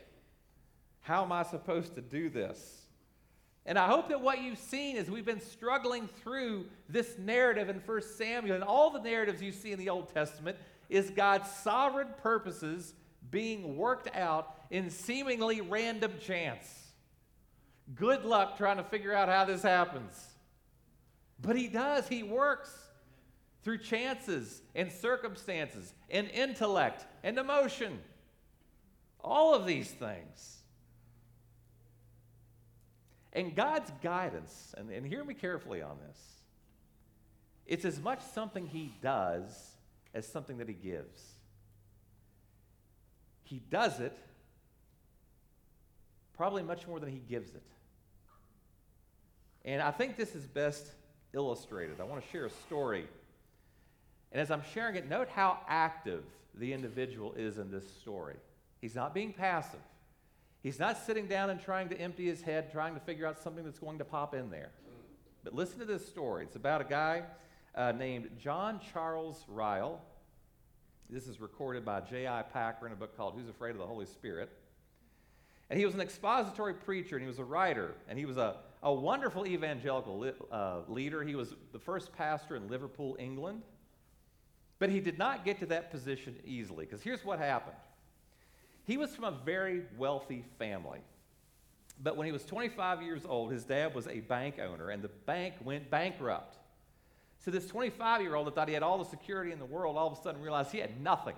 How 1.01 1.25
am 1.25 1.33
I 1.33 1.43
supposed 1.43 1.95
to 1.97 2.01
do 2.01 2.31
this? 2.31 2.81
And 3.67 3.79
I 3.79 3.89
hope 3.89 4.09
that 4.09 4.21
what 4.21 4.41
you've 4.41 4.59
seen 4.59 4.97
as 4.97 5.11
we've 5.11 5.25
been 5.25 5.41
struggling 5.41 6.09
through 6.23 6.67
this 6.89 7.19
narrative 7.19 7.69
in 7.69 7.77
1 7.77 8.03
Samuel 8.03 8.55
and 8.55 8.65
all 8.65 8.91
the 8.91 9.01
narratives 9.01 9.43
you 9.43 9.53
see 9.53 9.73
in 9.73 9.79
the 9.79 9.91
Old 9.91 10.13
Testament 10.15 10.57
is 10.89 11.11
God's 11.11 11.51
sovereign 11.51 12.09
purposes 12.23 12.95
being 13.31 13.77
worked 13.77 14.15
out 14.17 14.55
in 14.71 14.89
seemingly 14.89 15.61
random 15.61 16.13
chance. 16.21 16.93
Good 17.95 18.25
luck 18.25 18.57
trying 18.57 18.79
to 18.79 18.85
figure 18.85 19.13
out 19.13 19.29
how 19.29 19.45
this 19.45 19.63
happens. 19.63 20.30
But 21.43 21.57
he 21.57 21.69
does, 21.69 22.09
he 22.09 22.23
works 22.23 22.71
through 23.63 23.79
chances 23.79 24.63
and 24.75 24.91
circumstances 24.91 25.93
and 26.11 26.29
intellect 26.31 27.07
and 27.23 27.39
emotion. 27.39 27.99
All 29.23 29.55
of 29.55 29.67
these 29.67 29.91
things. 29.91 30.59
And 33.33 33.55
God's 33.55 33.91
guidance, 34.03 34.75
and, 34.77 34.91
and 34.91 35.07
hear 35.07 35.23
me 35.25 35.35
carefully 35.35 35.83
on 35.83 35.97
this, 36.09 36.19
it's 37.67 37.85
as 37.85 38.01
much 38.01 38.21
something 38.35 38.67
he 38.67 38.93
does 39.01 39.77
as 40.13 40.27
something 40.27 40.59
that 40.59 40.69
he 40.69 40.75
gives. 40.75 41.23
He 43.45 43.63
does 43.71 44.01
it 44.01 44.17
probably 46.37 46.63
much 46.63 46.87
more 46.89 46.99
than 46.99 47.11
he 47.11 47.19
gives 47.19 47.51
it. 47.55 47.63
And 49.65 49.83
I 49.83 49.91
think 49.91 50.17
this 50.17 50.35
is 50.35 50.47
best 50.47 50.91
illustrated. 51.33 52.01
I 52.01 52.05
want 52.05 52.25
to 52.25 52.31
share 52.31 52.47
a 52.47 52.51
story. 52.51 53.07
And 54.33 54.41
as 54.41 54.51
I'm 54.51 54.63
sharing 54.75 54.97
it, 54.97 55.09
note 55.09 55.29
how 55.29 55.59
active 55.69 56.25
the 56.55 56.73
individual 56.73 57.35
is 57.35 57.59
in 57.59 57.71
this 57.71 57.89
story. 58.01 58.37
He's 58.81 58.95
not 58.95 59.15
being 59.15 59.33
passive. 59.33 59.81
He's 60.63 60.79
not 60.79 60.99
sitting 60.99 61.27
down 61.27 61.51
and 61.51 61.61
trying 61.61 61.89
to 61.89 62.01
empty 62.01 62.27
his 62.27 62.43
head, 62.43 62.71
trying 62.71 62.95
to 62.95 63.01
figure 63.01 63.27
out 63.27 63.39
something 63.39 63.65
that's 63.65 63.79
going 63.79 63.99
to 63.99 64.05
pop 64.05 64.35
in 64.35 64.51
there. 64.51 64.71
But 65.43 65.55
listen 65.55 65.79
to 65.79 65.85
this 65.85 66.07
story. 66.07 66.45
It's 66.45 66.57
about 66.57 66.83
a 66.83 66.85
guy 66.85 67.23
uh, 67.75 67.93
named 67.93 68.31
John 68.39 68.81
Charles 68.93 69.43
Ryle. 69.49 70.01
This 71.09 71.27
is 71.27 71.41
recorded 71.41 71.85
by 71.85 72.01
J.I. 72.03 72.43
Packer 72.43 72.87
in 72.87 72.93
a 72.93 72.97
book 72.97 73.17
called 73.17 73.35
Who's 73.37 73.49
Afraid 73.49 73.71
of 73.71 73.79
the 73.79 73.87
Holy 73.87 74.07
Spirit. 74.07 74.51
And 75.71 75.79
he 75.79 75.87
was 75.87 75.95
an 75.95 76.01
expository 76.01 76.75
preacher, 76.75 77.17
and 77.17 77.23
he 77.23 77.29
was 77.29 77.39
a 77.39 77.45
writer, 77.45 77.95
and 78.09 78.19
he 78.19 78.27
was 78.27 78.37
a 78.37 78.57
a 78.83 78.93
wonderful 78.93 79.47
evangelical 79.47 80.19
li- 80.19 80.33
uh, 80.51 80.81
leader. 80.89 81.23
He 81.23 81.35
was 81.35 81.55
the 81.73 81.79
first 81.79 82.13
pastor 82.13 82.57
in 82.57 82.69
Liverpool, 82.69 83.17
England. 83.19 83.63
But 84.79 84.89
he 84.89 85.01
did 85.01 85.19
not 85.19 85.45
get 85.45 85.59
to 85.61 85.67
that 85.67 85.91
position 85.91 86.37
easily, 86.45 86.87
because 86.87 87.03
here's 87.03 87.25
what 87.25 87.39
happened. 87.39 87.77
He 88.85 88.97
was 88.97 89.15
from 89.15 89.25
a 89.25 89.31
very 89.45 89.83
wealthy 89.99 90.45
family. 90.59 91.01
But 92.03 92.17
when 92.17 92.27
he 92.27 92.33
was 92.33 92.45
25 92.45 93.03
years 93.03 93.27
old, 93.29 93.53
his 93.53 93.65
dad 93.65 93.95
was 93.95 94.07
a 94.09 94.21
bank 94.21 94.59
owner, 94.59 94.89
and 94.89 95.03
the 95.03 95.11
bank 95.27 95.55
went 95.63 95.91
bankrupt. 95.91 96.57
So 97.45 97.51
this 97.51 97.67
25 97.67 98.23
year 98.23 98.35
old 98.35 98.47
that 98.47 98.55
thought 98.55 98.69
he 98.69 98.75
had 98.75 98.83
all 98.83 98.99
the 98.99 99.05
security 99.05 99.53
in 99.53 99.59
the 99.59 99.67
world 99.67 99.97
all 99.97 100.07
of 100.07 100.19
a 100.19 100.23
sudden 100.23 100.41
realized 100.41 100.73
he 100.73 100.79
had 100.79 101.01
nothing. 101.01 101.37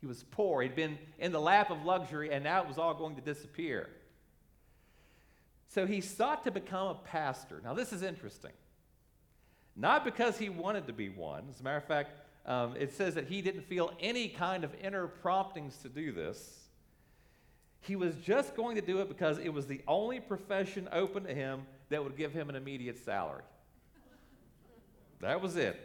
He 0.00 0.06
was 0.06 0.24
poor. 0.30 0.62
He'd 0.62 0.74
been 0.74 0.98
in 1.18 1.32
the 1.32 1.40
lap 1.40 1.70
of 1.70 1.84
luxury, 1.84 2.32
and 2.32 2.42
now 2.42 2.62
it 2.62 2.68
was 2.68 2.78
all 2.78 2.94
going 2.94 3.16
to 3.16 3.22
disappear. 3.22 3.88
So 5.72 5.86
he 5.86 6.02
sought 6.02 6.44
to 6.44 6.50
become 6.50 6.88
a 6.88 6.94
pastor. 6.94 7.62
Now, 7.64 7.72
this 7.72 7.94
is 7.94 8.02
interesting. 8.02 8.50
Not 9.74 10.04
because 10.04 10.36
he 10.36 10.50
wanted 10.50 10.86
to 10.88 10.92
be 10.92 11.08
one. 11.08 11.44
As 11.48 11.60
a 11.60 11.62
matter 11.62 11.78
of 11.78 11.84
fact, 11.84 12.10
um, 12.44 12.74
it 12.78 12.92
says 12.92 13.14
that 13.14 13.26
he 13.26 13.40
didn't 13.40 13.62
feel 13.62 13.90
any 13.98 14.28
kind 14.28 14.64
of 14.64 14.74
inner 14.82 15.06
promptings 15.06 15.78
to 15.78 15.88
do 15.88 16.12
this. 16.12 16.58
He 17.80 17.96
was 17.96 18.14
just 18.16 18.54
going 18.54 18.76
to 18.76 18.82
do 18.82 19.00
it 19.00 19.08
because 19.08 19.38
it 19.38 19.48
was 19.48 19.66
the 19.66 19.80
only 19.88 20.20
profession 20.20 20.90
open 20.92 21.24
to 21.24 21.34
him 21.34 21.62
that 21.88 22.04
would 22.04 22.18
give 22.18 22.34
him 22.34 22.50
an 22.50 22.54
immediate 22.54 23.02
salary. 23.02 23.42
That 25.20 25.40
was 25.40 25.56
it. 25.56 25.80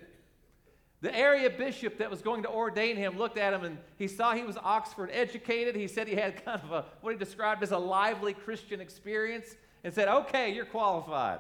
The 1.00 1.16
area 1.16 1.50
bishop 1.50 2.00
that 2.00 2.12
was 2.12 2.22
going 2.22 2.44
to 2.44 2.50
ordain 2.50 2.98
him 2.98 3.18
looked 3.18 3.38
at 3.38 3.54
him 3.54 3.64
and 3.64 3.78
he 3.98 4.10
saw 4.10 4.34
he 4.34 4.44
was 4.44 4.58
Oxford 4.58 5.12
educated. 5.14 5.76
He 5.76 5.88
said 5.88 6.08
he 6.08 6.16
had 6.16 6.44
kind 6.44 6.60
of 6.62 6.72
a, 6.72 6.86
what 7.02 7.14
he 7.14 7.18
described 7.18 7.64
as 7.64 7.72
a 7.72 7.78
lively 7.78 8.34
Christian 8.34 8.82
experience 8.82 9.56
and 9.84 9.94
said, 9.94 10.08
Okay, 10.08 10.54
you're 10.54 10.66
qualified. 10.66 11.40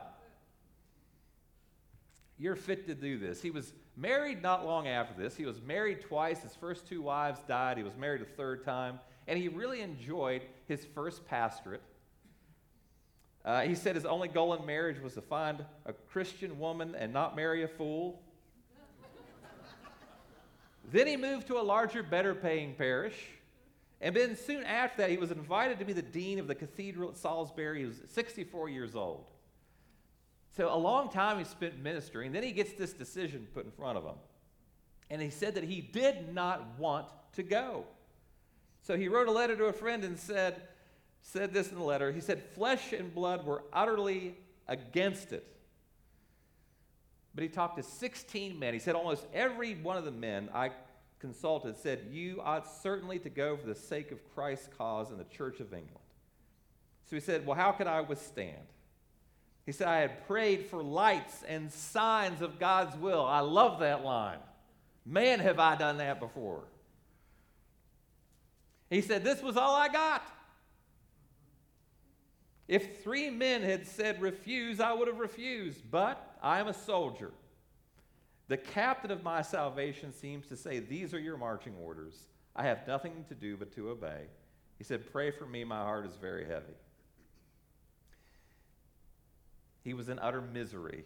You're 2.37 2.55
fit 2.55 2.85
to 2.87 2.95
do 2.95 3.17
this. 3.17 3.41
He 3.41 3.49
was 3.49 3.73
married 3.95 4.41
not 4.41 4.65
long 4.65 4.87
after 4.87 5.19
this. 5.19 5.35
He 5.35 5.45
was 5.45 5.59
married 5.61 6.01
twice. 6.01 6.41
His 6.41 6.55
first 6.55 6.87
two 6.87 7.01
wives 7.01 7.39
died. 7.47 7.77
He 7.77 7.83
was 7.83 7.95
married 7.97 8.21
a 8.21 8.25
third 8.25 8.63
time. 8.63 8.99
And 9.27 9.39
he 9.39 9.47
really 9.47 9.81
enjoyed 9.81 10.43
his 10.67 10.85
first 10.93 11.25
pastorate. 11.27 11.81
Uh, 13.43 13.61
he 13.61 13.75
said 13.75 13.95
his 13.95 14.05
only 14.05 14.27
goal 14.27 14.53
in 14.53 14.65
marriage 14.65 15.01
was 15.01 15.13
to 15.15 15.21
find 15.21 15.65
a 15.85 15.93
Christian 15.93 16.59
woman 16.59 16.95
and 16.95 17.11
not 17.11 17.35
marry 17.35 17.63
a 17.63 17.67
fool. 17.67 18.21
then 20.91 21.07
he 21.07 21.17
moved 21.17 21.47
to 21.47 21.57
a 21.57 21.61
larger, 21.61 22.03
better 22.03 22.35
paying 22.35 22.75
parish. 22.75 23.15
And 23.99 24.15
then 24.15 24.35
soon 24.35 24.63
after 24.63 25.01
that, 25.01 25.09
he 25.09 25.17
was 25.17 25.31
invited 25.31 25.79
to 25.79 25.85
be 25.85 25.93
the 25.93 26.01
dean 26.01 26.39
of 26.39 26.47
the 26.47 26.55
cathedral 26.55 27.09
at 27.09 27.17
Salisbury. 27.17 27.79
He 27.79 27.85
was 27.85 28.01
64 28.13 28.69
years 28.69 28.95
old. 28.95 29.31
So 30.55 30.73
a 30.73 30.77
long 30.77 31.09
time 31.09 31.39
he 31.39 31.45
spent 31.45 31.81
ministering. 31.81 32.31
Then 32.31 32.43
he 32.43 32.51
gets 32.51 32.73
this 32.73 32.93
decision 32.93 33.47
put 33.53 33.65
in 33.65 33.71
front 33.71 33.97
of 33.97 34.03
him. 34.03 34.15
And 35.09 35.21
he 35.21 35.29
said 35.29 35.55
that 35.55 35.63
he 35.63 35.81
did 35.81 36.33
not 36.33 36.77
want 36.77 37.07
to 37.33 37.43
go. 37.43 37.85
So 38.83 38.97
he 38.97 39.07
wrote 39.07 39.27
a 39.27 39.31
letter 39.31 39.55
to 39.55 39.65
a 39.65 39.73
friend 39.73 40.03
and 40.03 40.17
said, 40.17 40.61
said 41.21 41.53
this 41.53 41.69
in 41.69 41.77
the 41.77 41.83
letter. 41.83 42.11
He 42.11 42.21
said, 42.21 42.41
Flesh 42.55 42.93
and 42.93 43.13
blood 43.13 43.45
were 43.45 43.63
utterly 43.73 44.35
against 44.67 45.33
it. 45.33 45.45
But 47.35 47.43
he 47.43 47.49
talked 47.49 47.77
to 47.77 47.83
16 47.83 48.57
men. 48.57 48.73
He 48.73 48.79
said, 48.79 48.95
Almost 48.95 49.25
every 49.33 49.75
one 49.75 49.97
of 49.97 50.05
the 50.05 50.11
men 50.11 50.49
I 50.53 50.71
consulted 51.19 51.77
said, 51.77 52.07
You 52.11 52.41
ought 52.43 52.67
certainly 52.81 53.19
to 53.19 53.29
go 53.29 53.57
for 53.57 53.67
the 53.67 53.75
sake 53.75 54.11
of 54.11 54.19
Christ's 54.33 54.69
cause 54.77 55.11
in 55.11 55.17
the 55.17 55.23
Church 55.25 55.59
of 55.59 55.73
England. 55.73 56.05
So 57.09 57.15
he 57.15 57.19
said, 57.19 57.45
Well, 57.45 57.57
how 57.57 57.71
could 57.71 57.87
I 57.87 58.01
withstand? 58.01 58.67
He 59.65 59.71
said, 59.71 59.87
I 59.87 59.97
had 59.97 60.25
prayed 60.27 60.67
for 60.67 60.81
lights 60.81 61.43
and 61.47 61.71
signs 61.71 62.41
of 62.41 62.59
God's 62.59 62.95
will. 62.95 63.25
I 63.25 63.41
love 63.41 63.81
that 63.81 64.03
line. 64.03 64.39
Man, 65.05 65.39
have 65.39 65.59
I 65.59 65.75
done 65.75 65.97
that 65.97 66.19
before. 66.19 66.63
He 68.89 69.01
said, 69.01 69.23
This 69.23 69.41
was 69.41 69.57
all 69.57 69.75
I 69.75 69.89
got. 69.89 70.23
If 72.67 73.03
three 73.03 73.29
men 73.29 73.61
had 73.61 73.87
said 73.87 74.21
refuse, 74.21 74.79
I 74.79 74.91
would 74.91 75.07
have 75.07 75.19
refused, 75.19 75.89
but 75.89 76.37
I 76.41 76.59
am 76.59 76.67
a 76.67 76.73
soldier. 76.73 77.31
The 78.47 78.57
captain 78.57 79.11
of 79.11 79.23
my 79.23 79.41
salvation 79.41 80.13
seems 80.13 80.47
to 80.47 80.55
say, 80.55 80.79
These 80.79 81.13
are 81.13 81.19
your 81.19 81.37
marching 81.37 81.75
orders. 81.81 82.15
I 82.55 82.63
have 82.63 82.87
nothing 82.87 83.25
to 83.27 83.35
do 83.35 83.57
but 83.57 83.73
to 83.75 83.89
obey. 83.89 84.23
He 84.77 84.83
said, 84.83 85.11
Pray 85.11 85.31
for 85.31 85.45
me, 85.45 85.63
my 85.63 85.81
heart 85.81 86.05
is 86.05 86.15
very 86.15 86.45
heavy. 86.45 86.75
He 89.83 89.93
was 89.93 90.09
in 90.09 90.19
utter 90.19 90.41
misery. 90.41 91.03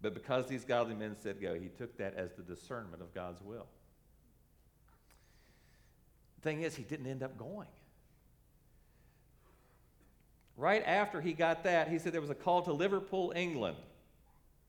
But 0.00 0.14
because 0.14 0.46
these 0.46 0.64
godly 0.64 0.94
men 0.94 1.16
said 1.18 1.40
go, 1.40 1.54
he 1.54 1.68
took 1.68 1.96
that 1.98 2.14
as 2.14 2.32
the 2.34 2.42
discernment 2.42 3.02
of 3.02 3.14
God's 3.14 3.40
will. 3.40 3.66
Thing 6.42 6.62
is, 6.62 6.76
he 6.76 6.84
didn't 6.84 7.06
end 7.06 7.22
up 7.22 7.36
going. 7.38 7.68
Right 10.56 10.82
after 10.86 11.20
he 11.20 11.32
got 11.32 11.64
that, 11.64 11.88
he 11.88 11.98
said 11.98 12.12
there 12.12 12.20
was 12.20 12.30
a 12.30 12.34
call 12.34 12.62
to 12.62 12.72
Liverpool, 12.72 13.32
England. 13.34 13.76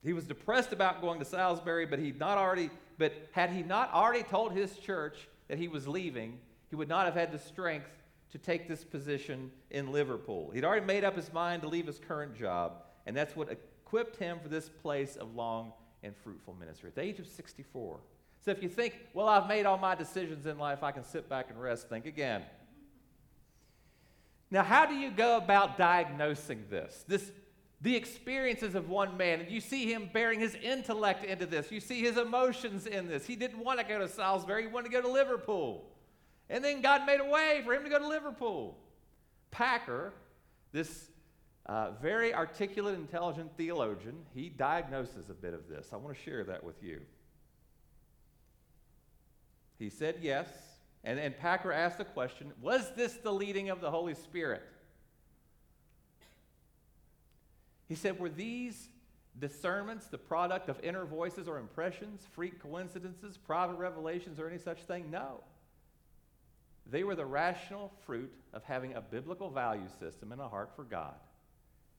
He 0.04 0.14
was 0.14 0.26
depressed 0.26 0.74
about 0.74 1.02
going 1.02 1.20
to 1.20 1.26
Salisbury, 1.26 1.86
but 1.86 2.00
he 2.00 2.12
not 2.12 2.38
already, 2.38 2.70
but 2.98 3.14
had 3.32 3.50
he 3.50 3.64
not 3.64 3.92
already 3.94 4.24
told 4.24 4.54
his 4.54 4.78
church 4.78 5.28
that 5.48 5.58
he 5.58 5.68
was 5.68 5.88
leaving, 5.88 6.40
he 6.70 6.76
would 6.76 6.90
not 6.90 7.06
have 7.06 7.16
had 7.16 7.32
the 7.32 7.40
strength 7.40 7.90
to 8.32 8.38
take 8.38 8.68
this 8.68 8.84
position 8.84 9.52
in 9.72 9.92
Liverpool. 9.92 10.52
He'd 10.54 10.66
already 10.66 10.86
made 10.86 11.04
up 11.04 11.16
his 11.16 11.32
mind 11.32 11.62
to 11.62 11.68
leave 11.68 11.88
his 11.88 12.00
current 12.00 12.36
job, 12.36 12.84
and 13.06 13.16
that's 13.16 13.36
what 13.36 13.50
equipped 13.50 14.18
him 14.18 14.40
for 14.42 14.50
this 14.50 14.70
place 14.70 15.16
of 15.16 15.34
long 15.34 15.74
and 16.04 16.16
fruitful 16.16 16.56
ministry 16.60 16.90
at 16.90 16.96
the 16.96 17.02
age 17.02 17.20
of 17.20 17.28
64. 17.28 18.00
So 18.44 18.52
if 18.52 18.62
you 18.62 18.70
think, 18.70 18.96
well, 19.14 19.28
I've 19.28 19.48
made 19.48 19.66
all 19.66 19.78
my 19.78 19.96
decisions 19.96 20.46
in 20.46 20.58
life, 20.58 20.84
I 20.84 20.92
can 20.92 21.04
sit 21.04 21.28
back 21.28 21.50
and 21.50 21.60
rest, 21.60 21.90
think 21.90 22.06
again. 22.06 22.44
Now, 24.50 24.64
how 24.64 24.86
do 24.86 24.94
you 24.94 25.12
go 25.12 25.38
about 25.38 25.78
diagnosing 25.78 26.66
this? 26.70 27.04
This 27.08 27.32
the 27.82 27.96
experiences 27.96 28.74
of 28.74 28.90
one 28.90 29.18
man, 29.18 29.40
and 29.40 29.52
you 29.52 29.62
see 29.62 29.92
him 29.92 30.10
bearing 30.12 30.40
his 30.40 30.56
intellect 30.56 31.24
into 31.24 31.46
this. 31.46 31.72
You 31.72 31.80
see 31.80 32.02
his 32.02 32.18
emotions 32.18 32.88
in 32.88 33.08
this. 33.08 33.26
He 33.26 33.36
didn't 33.36 33.64
want 33.64 33.80
to 33.80 33.86
go 33.86 34.00
to 34.00 34.08
Salisbury, 34.08 34.64
he 34.64 34.68
wanted 34.68 34.92
to 34.92 34.94
go 34.94 35.02
to 35.02 35.12
Liverpool. 35.12 35.86
And 36.50 36.64
then 36.64 36.82
God 36.82 37.06
made 37.06 37.20
a 37.20 37.26
way 37.26 37.62
for 37.66 37.74
him 37.74 37.84
to 37.84 37.90
go 37.90 38.00
to 38.00 38.08
Liverpool. 38.08 38.78
Packer, 39.52 40.14
this 40.72 41.10
uh, 41.68 41.92
very 42.02 42.34
articulate, 42.34 42.96
intelligent 42.96 43.52
theologian, 43.58 44.16
he 44.34 44.50
diagnoses 44.50 45.30
a 45.30 45.34
bit 45.34 45.54
of 45.54 45.68
this. 45.68 45.90
I 45.92 45.98
want 45.98 46.16
to 46.16 46.24
share 46.24 46.44
that 46.46 46.64
with 46.64 46.82
you. 46.82 47.02
He 49.78 49.90
said 49.90 50.16
yes, 50.22 50.48
and, 51.04 51.20
and 51.20 51.38
Packer 51.38 51.72
asked 51.72 52.00
the 52.00 52.06
question 52.06 52.52
Was 52.62 52.92
this 52.96 53.14
the 53.16 53.32
leading 53.32 53.70
of 53.70 53.82
the 53.82 53.92
Holy 53.92 54.16
Spirit? 54.16 54.64
He 57.88 57.96
said, 57.96 58.20
Were 58.20 58.30
these 58.30 58.90
discernments 59.40 60.08
the 60.08 60.18
product 60.18 60.70
of 60.70 60.80
inner 60.84 61.06
voices 61.06 61.48
or 61.48 61.58
impressions, 61.58 62.26
freak 62.34 62.62
coincidences, 62.62 63.38
private 63.38 63.76
revelations, 63.76 64.40
or 64.40 64.48
any 64.48 64.58
such 64.58 64.80
thing? 64.80 65.10
No. 65.10 65.44
They 66.90 67.04
were 67.04 67.16
the 67.16 67.26
rational 67.26 67.92
fruit 68.06 68.32
of 68.54 68.64
having 68.64 68.94
a 68.94 69.02
biblical 69.02 69.50
value 69.50 69.90
system 70.00 70.32
and 70.32 70.42
a 70.42 70.48
heart 70.48 70.72
for 70.76 70.84
God, 70.84 71.16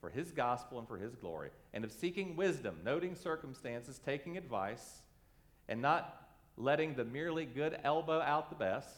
for 0.01 0.11
His 0.11 0.31
gospel 0.31 0.79
and 0.79 0.89
for 0.89 0.99
His 0.99 1.15
glory, 1.15 1.51
and 1.73 1.85
of 1.85 1.93
seeking 1.93 2.37
wisdom, 2.37 2.79
noting 2.85 3.15
circumstances, 3.15 4.01
taking 4.05 4.37
advice, 4.37 5.03
and 5.69 5.83
not 5.83 6.29
letting 6.57 6.95
the 6.95 7.05
merely 7.05 7.45
good 7.45 7.79
elbow 7.85 8.21
out 8.21 8.51
the 8.51 8.57
best. 8.57 8.89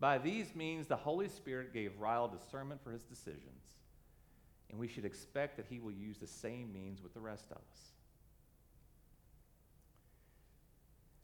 By 0.00 0.18
these 0.18 0.54
means, 0.54 0.86
the 0.86 0.96
Holy 0.96 1.28
Spirit 1.28 1.72
gave 1.72 1.98
Ryle 1.98 2.28
discernment 2.28 2.82
for 2.82 2.90
his 2.90 3.04
decisions 3.04 3.79
and 4.70 4.78
we 4.78 4.88
should 4.88 5.04
expect 5.04 5.56
that 5.56 5.66
he 5.68 5.80
will 5.80 5.92
use 5.92 6.18
the 6.18 6.26
same 6.26 6.72
means 6.72 7.02
with 7.02 7.12
the 7.12 7.20
rest 7.20 7.46
of 7.50 7.56
us. 7.56 7.92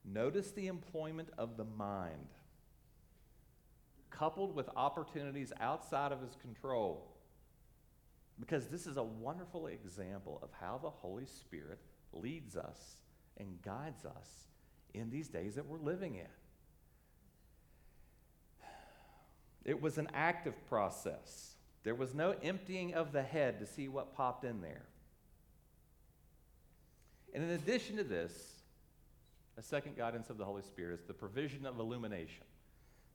Notice 0.05 0.51
the 0.53 0.67
employment 0.67 1.31
of 1.39 1.57
the 1.57 1.65
mind, 1.65 2.29
coupled 4.11 4.55
with 4.55 4.69
opportunities 4.77 5.53
outside 5.61 6.13
of 6.13 6.21
his 6.21 6.37
control. 6.37 7.13
Because 8.39 8.67
this 8.69 8.87
is 8.87 8.97
a 8.97 9.03
wonderful 9.03 9.67
example 9.67 10.39
of 10.43 10.51
how 10.61 10.79
the 10.79 10.91
Holy 10.91 11.27
Spirit 11.27 11.79
leads 12.13 12.57
us 12.57 12.97
and 13.39 13.61
guides 13.63 14.05
us 14.05 14.47
in 14.95 15.11
these 15.11 15.29
days 15.29 15.55
that 15.55 15.67
we're 15.67 15.79
living 15.79 16.17
in. 16.17 16.27
It 19.65 19.81
was 19.81 19.99
an 19.99 20.09
active 20.15 20.55
process. 20.69 21.56
There 21.87 21.95
was 21.95 22.17
no 22.17 22.35
emptying 22.43 22.95
of 22.95 23.13
the 23.13 23.23
head 23.23 23.61
to 23.61 23.65
see 23.65 23.87
what 23.87 24.13
popped 24.13 24.43
in 24.43 24.61
there. 24.61 24.83
And 27.33 27.45
in 27.45 27.51
addition 27.51 27.97
to 27.99 28.03
this, 28.03 28.33
a 29.57 29.63
second 29.63 29.97
guidance 29.97 30.29
of 30.29 30.37
the 30.37 30.45
Holy 30.45 30.63
Spirit 30.63 30.99
is 30.99 31.07
the 31.07 31.15
provision 31.15 31.65
of 31.65 31.79
illumination. 31.79 32.43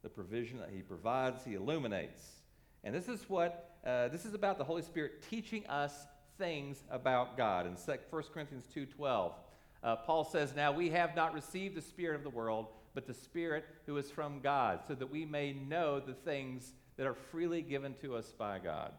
The 0.04 0.10
provision 0.10 0.58
that 0.60 0.70
He 0.74 0.84
provides, 0.84 1.44
He 1.44 1.56
illuminates. 1.56 2.24
And 2.86 2.96
this 2.96 3.10
is 3.10 3.26
what, 3.28 3.76
uh, 3.86 4.08
this 4.08 4.26
is 4.26 4.34
about 4.34 4.58
the 4.58 4.64
Holy 4.64 4.84
Spirit 4.84 5.22
teaching 5.30 5.68
us 5.68 6.06
things 6.38 6.82
about 6.90 7.36
God. 7.36 7.66
In 7.66 7.74
1 7.74 7.98
Corinthians 8.34 8.70
2.12, 8.74 9.34
uh, 9.84 9.96
Paul 9.98 10.24
says, 10.24 10.56
Now 10.56 10.72
we 10.72 10.92
have 10.92 11.14
not 11.14 11.34
received 11.34 11.76
the 11.76 11.82
Spirit 11.82 12.16
of 12.16 12.24
the 12.24 12.30
world, 12.30 12.68
but 12.94 13.06
the 13.06 13.14
Spirit 13.14 13.66
who 13.86 13.98
is 13.98 14.10
from 14.10 14.40
God, 14.40 14.80
so 14.88 14.96
that 14.96 15.12
we 15.12 15.26
may 15.26 15.52
know 15.52 16.00
the 16.00 16.14
things 16.14 16.72
that 16.98 17.08
are 17.08 17.14
freely 17.14 17.62
given 17.62 17.96
to 18.02 18.16
us 18.16 18.32
by 18.38 18.60
God. 18.60 18.92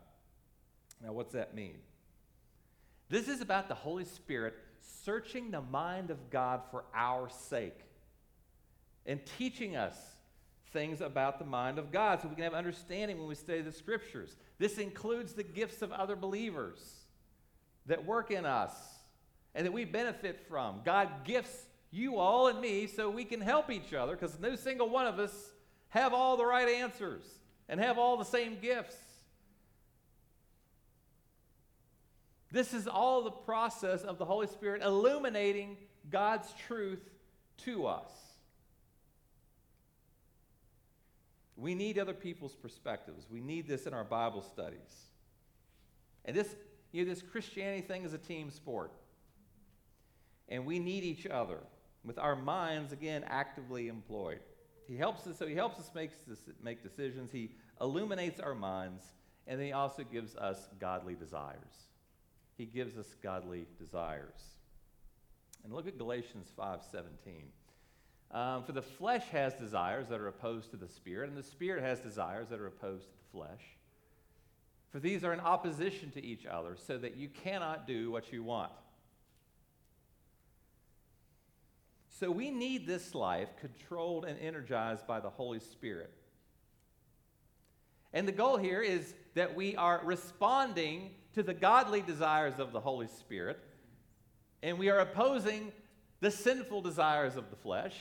Now, 1.02 1.12
what's 1.12 1.32
that 1.32 1.54
mean? 1.54 1.76
This 3.08 3.28
is 3.28 3.40
about 3.40 3.68
the 3.68 3.74
Holy 3.74 4.04
Spirit 4.04 4.54
searching 5.04 5.50
the 5.50 5.60
mind 5.60 6.10
of 6.10 6.30
God 6.30 6.62
for 6.70 6.84
our 6.94 7.28
sake 7.28 7.78
and 9.06 9.20
teaching 9.38 9.76
us 9.76 9.96
things 10.72 11.00
about 11.00 11.38
the 11.38 11.44
mind 11.44 11.78
of 11.78 11.92
God 11.92 12.20
so 12.20 12.28
we 12.28 12.34
can 12.34 12.44
have 12.44 12.54
understanding 12.54 13.18
when 13.18 13.28
we 13.28 13.34
study 13.34 13.60
the 13.60 13.72
scriptures. 13.72 14.36
This 14.58 14.78
includes 14.78 15.34
the 15.34 15.42
gifts 15.42 15.82
of 15.82 15.92
other 15.92 16.16
believers 16.16 16.78
that 17.86 18.04
work 18.04 18.30
in 18.30 18.46
us 18.46 18.72
and 19.54 19.66
that 19.66 19.72
we 19.72 19.84
benefit 19.84 20.40
from. 20.48 20.80
God 20.84 21.08
gifts 21.24 21.66
you 21.90 22.16
all 22.16 22.48
and 22.48 22.60
me 22.60 22.86
so 22.86 23.10
we 23.10 23.24
can 23.24 23.40
help 23.40 23.70
each 23.70 23.92
other 23.92 24.16
because 24.16 24.38
no 24.40 24.56
single 24.56 24.88
one 24.88 25.06
of 25.06 25.18
us 25.18 25.32
have 25.90 26.14
all 26.14 26.38
the 26.38 26.46
right 26.46 26.68
answers 26.68 27.22
and 27.68 27.80
have 27.80 27.98
all 27.98 28.16
the 28.16 28.24
same 28.24 28.58
gifts. 28.60 28.96
This 32.50 32.74
is 32.74 32.86
all 32.86 33.22
the 33.22 33.30
process 33.30 34.02
of 34.02 34.18
the 34.18 34.26
Holy 34.26 34.46
Spirit 34.46 34.82
illuminating 34.82 35.78
God's 36.10 36.52
truth 36.66 37.00
to 37.64 37.86
us. 37.86 38.10
We 41.56 41.74
need 41.74 41.98
other 41.98 42.12
people's 42.12 42.54
perspectives. 42.54 43.26
We 43.30 43.40
need 43.40 43.66
this 43.66 43.86
in 43.86 43.94
our 43.94 44.04
Bible 44.04 44.42
studies. 44.42 45.06
And 46.24 46.36
this, 46.36 46.54
you 46.92 47.04
know, 47.04 47.10
this 47.10 47.22
Christianity 47.22 47.82
thing 47.82 48.04
is 48.04 48.12
a 48.12 48.18
team 48.18 48.50
sport. 48.50 48.92
And 50.48 50.66
we 50.66 50.78
need 50.78 51.04
each 51.04 51.26
other 51.26 51.58
with 52.04 52.18
our 52.18 52.36
minds, 52.36 52.92
again, 52.92 53.24
actively 53.26 53.88
employed. 53.88 54.40
He 54.86 54.96
helps 54.96 55.26
us, 55.26 55.38
so 55.38 55.46
he 55.46 55.54
helps 55.54 55.78
us 55.78 55.90
make, 55.94 56.10
make 56.62 56.82
decisions. 56.82 57.30
He 57.30 57.52
illuminates 57.80 58.40
our 58.40 58.54
minds, 58.54 59.04
and 59.46 59.60
he 59.60 59.72
also 59.72 60.02
gives 60.04 60.36
us 60.36 60.68
godly 60.80 61.14
desires. 61.14 61.86
He 62.56 62.66
gives 62.66 62.96
us 62.96 63.14
godly 63.22 63.66
desires. 63.78 64.40
And 65.64 65.72
look 65.72 65.86
at 65.86 65.98
Galatians 65.98 66.50
5:17. 66.56 67.52
Um, 68.32 68.64
For 68.64 68.72
the 68.72 68.82
flesh 68.82 69.24
has 69.28 69.54
desires 69.54 70.08
that 70.08 70.20
are 70.20 70.28
opposed 70.28 70.70
to 70.70 70.76
the 70.76 70.88
spirit, 70.88 71.28
and 71.28 71.36
the 71.36 71.42
spirit 71.42 71.82
has 71.82 72.00
desires 72.00 72.48
that 72.48 72.60
are 72.60 72.66
opposed 72.66 73.04
to 73.04 73.12
the 73.12 73.38
flesh. 73.38 73.62
For 74.90 75.00
these 75.00 75.24
are 75.24 75.32
in 75.32 75.40
opposition 75.40 76.10
to 76.12 76.24
each 76.24 76.44
other, 76.46 76.76
so 76.76 76.98
that 76.98 77.16
you 77.16 77.28
cannot 77.28 77.86
do 77.86 78.10
what 78.10 78.32
you 78.32 78.42
want. 78.42 78.72
So 82.22 82.30
we 82.30 82.52
need 82.52 82.86
this 82.86 83.16
life 83.16 83.48
controlled 83.60 84.24
and 84.26 84.38
energized 84.38 85.08
by 85.08 85.18
the 85.18 85.28
Holy 85.28 85.58
Spirit. 85.58 86.12
And 88.12 88.28
the 88.28 88.32
goal 88.32 88.58
here 88.58 88.80
is 88.80 89.12
that 89.34 89.56
we 89.56 89.74
are 89.74 90.00
responding 90.04 91.10
to 91.34 91.42
the 91.42 91.52
godly 91.52 92.00
desires 92.00 92.60
of 92.60 92.70
the 92.70 92.78
Holy 92.78 93.08
Spirit, 93.08 93.58
and 94.62 94.78
we 94.78 94.88
are 94.88 95.00
opposing 95.00 95.72
the 96.20 96.30
sinful 96.30 96.82
desires 96.82 97.34
of 97.34 97.50
the 97.50 97.56
flesh. 97.56 97.96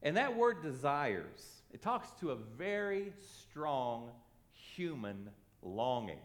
And 0.00 0.16
that 0.16 0.36
word 0.36 0.62
desires, 0.62 1.62
it 1.72 1.82
talks 1.82 2.12
to 2.20 2.30
a 2.30 2.36
very 2.36 3.12
strong 3.48 4.12
human 4.52 5.28
longing. 5.60 6.20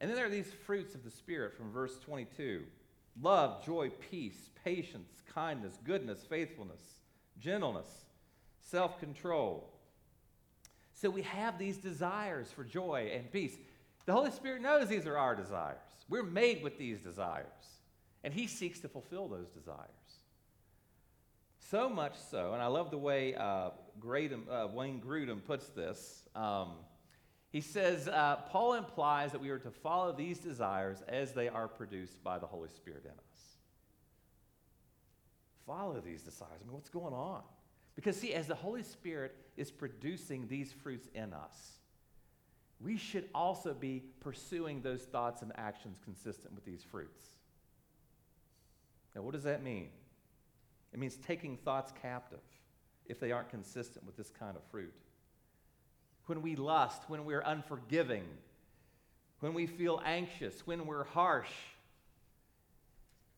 And 0.00 0.08
then 0.08 0.16
there 0.16 0.26
are 0.26 0.30
these 0.30 0.52
fruits 0.66 0.94
of 0.94 1.04
the 1.04 1.10
Spirit 1.10 1.56
from 1.56 1.70
verse 1.70 1.98
22 1.98 2.64
love, 3.20 3.64
joy, 3.64 3.90
peace, 4.10 4.50
patience, 4.64 5.22
kindness, 5.34 5.78
goodness, 5.84 6.24
faithfulness 6.28 6.80
gentleness, 7.40 7.88
self 8.62 9.00
control. 9.00 9.72
So 10.94 11.08
we 11.08 11.22
have 11.22 11.58
these 11.58 11.78
desires 11.78 12.52
for 12.52 12.62
joy 12.62 13.10
and 13.14 13.32
peace. 13.32 13.56
The 14.06 14.12
Holy 14.12 14.30
Spirit 14.30 14.62
knows 14.62 14.88
these 14.88 15.06
are 15.06 15.16
our 15.16 15.34
desires. 15.34 15.78
We're 16.08 16.22
made 16.22 16.62
with 16.62 16.78
these 16.78 17.00
desires, 17.00 17.46
and 18.22 18.34
He 18.34 18.46
seeks 18.46 18.80
to 18.80 18.88
fulfill 18.88 19.28
those 19.28 19.48
desires. 19.48 19.88
So 21.58 21.88
much 21.88 22.14
so, 22.30 22.52
and 22.52 22.62
I 22.62 22.66
love 22.66 22.90
the 22.90 22.98
way 22.98 23.34
uh, 23.34 23.70
uh, 23.70 23.70
Wayne 24.02 25.00
Grudem 25.00 25.44
puts 25.44 25.68
this. 25.68 26.24
Um, 26.34 26.72
he 27.50 27.60
says, 27.60 28.08
uh, 28.08 28.36
Paul 28.48 28.74
implies 28.74 29.32
that 29.32 29.40
we 29.40 29.50
are 29.50 29.58
to 29.58 29.70
follow 29.70 30.12
these 30.12 30.38
desires 30.38 31.02
as 31.08 31.32
they 31.32 31.48
are 31.48 31.68
produced 31.68 32.22
by 32.22 32.38
the 32.38 32.46
Holy 32.46 32.68
Spirit 32.68 33.02
in 33.04 33.10
us 33.12 33.50
follow 35.70 36.00
these 36.00 36.22
desires? 36.22 36.58
I 36.60 36.64
mean, 36.64 36.74
what's 36.74 36.88
going 36.88 37.14
on? 37.14 37.42
Because, 37.94 38.16
see, 38.16 38.34
as 38.34 38.46
the 38.46 38.54
Holy 38.54 38.82
Spirit 38.82 39.36
is 39.56 39.70
producing 39.70 40.48
these 40.48 40.72
fruits 40.72 41.08
in 41.14 41.32
us, 41.32 41.78
we 42.80 42.96
should 42.96 43.28
also 43.34 43.74
be 43.74 44.02
pursuing 44.20 44.80
those 44.80 45.02
thoughts 45.02 45.42
and 45.42 45.52
actions 45.56 45.98
consistent 46.02 46.54
with 46.54 46.64
these 46.64 46.82
fruits. 46.82 47.22
Now, 49.14 49.22
what 49.22 49.32
does 49.32 49.44
that 49.44 49.62
mean? 49.62 49.90
It 50.92 50.98
means 50.98 51.16
taking 51.16 51.56
thoughts 51.56 51.92
captive 52.02 52.40
if 53.06 53.20
they 53.20 53.32
aren't 53.32 53.50
consistent 53.50 54.04
with 54.06 54.16
this 54.16 54.30
kind 54.30 54.56
of 54.56 54.62
fruit. 54.70 54.94
When 56.30 56.42
we 56.42 56.54
lust, 56.54 57.02
when 57.08 57.24
we're 57.24 57.40
unforgiving, 57.40 58.22
when 59.40 59.52
we 59.52 59.66
feel 59.66 60.00
anxious, 60.04 60.64
when 60.64 60.86
we're 60.86 61.02
harsh, 61.02 61.50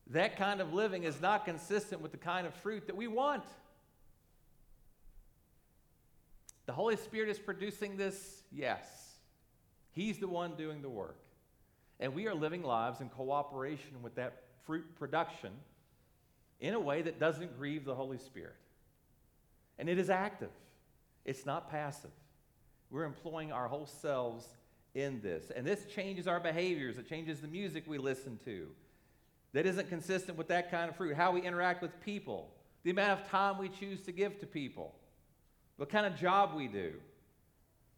that 0.08 0.36
kind 0.36 0.60
of 0.60 0.74
living 0.74 1.04
is 1.04 1.18
not 1.18 1.46
consistent 1.46 2.02
with 2.02 2.12
the 2.12 2.18
kind 2.18 2.46
of 2.46 2.52
fruit 2.56 2.88
that 2.88 2.94
we 2.94 3.06
want. 3.06 3.44
The 6.66 6.74
Holy 6.74 6.96
Spirit 6.96 7.30
is 7.30 7.38
producing 7.38 7.96
this? 7.96 8.42
Yes. 8.52 8.86
He's 9.92 10.18
the 10.18 10.28
one 10.28 10.54
doing 10.56 10.82
the 10.82 10.90
work. 10.90 11.16
And 11.98 12.12
we 12.14 12.28
are 12.28 12.34
living 12.34 12.62
lives 12.62 13.00
in 13.00 13.08
cooperation 13.08 14.02
with 14.02 14.16
that 14.16 14.42
fruit 14.66 14.84
production 14.98 15.52
in 16.60 16.74
a 16.74 16.80
way 16.80 17.00
that 17.00 17.18
doesn't 17.18 17.56
grieve 17.56 17.86
the 17.86 17.94
Holy 17.94 18.18
Spirit. 18.18 18.56
And 19.78 19.88
it 19.88 19.98
is 19.98 20.10
active, 20.10 20.52
it's 21.24 21.46
not 21.46 21.70
passive. 21.70 22.10
We're 22.92 23.04
employing 23.04 23.50
our 23.50 23.66
whole 23.66 23.86
selves 23.86 24.46
in 24.94 25.22
this. 25.22 25.50
And 25.50 25.66
this 25.66 25.86
changes 25.86 26.28
our 26.28 26.38
behaviors, 26.38 26.98
it 26.98 27.08
changes 27.08 27.40
the 27.40 27.48
music 27.48 27.84
we 27.86 27.98
listen 27.98 28.38
to. 28.44 28.68
That 29.54 29.66
isn't 29.66 29.88
consistent 29.88 30.38
with 30.38 30.48
that 30.48 30.70
kind 30.70 30.88
of 30.88 30.96
fruit. 30.96 31.16
How 31.16 31.32
we 31.32 31.42
interact 31.42 31.82
with 31.82 31.98
people, 32.04 32.52
the 32.84 32.90
amount 32.90 33.20
of 33.20 33.28
time 33.28 33.58
we 33.58 33.68
choose 33.68 34.02
to 34.02 34.12
give 34.12 34.38
to 34.40 34.46
people, 34.46 34.94
what 35.76 35.88
kind 35.88 36.06
of 36.06 36.16
job 36.16 36.54
we 36.54 36.68
do. 36.68 36.92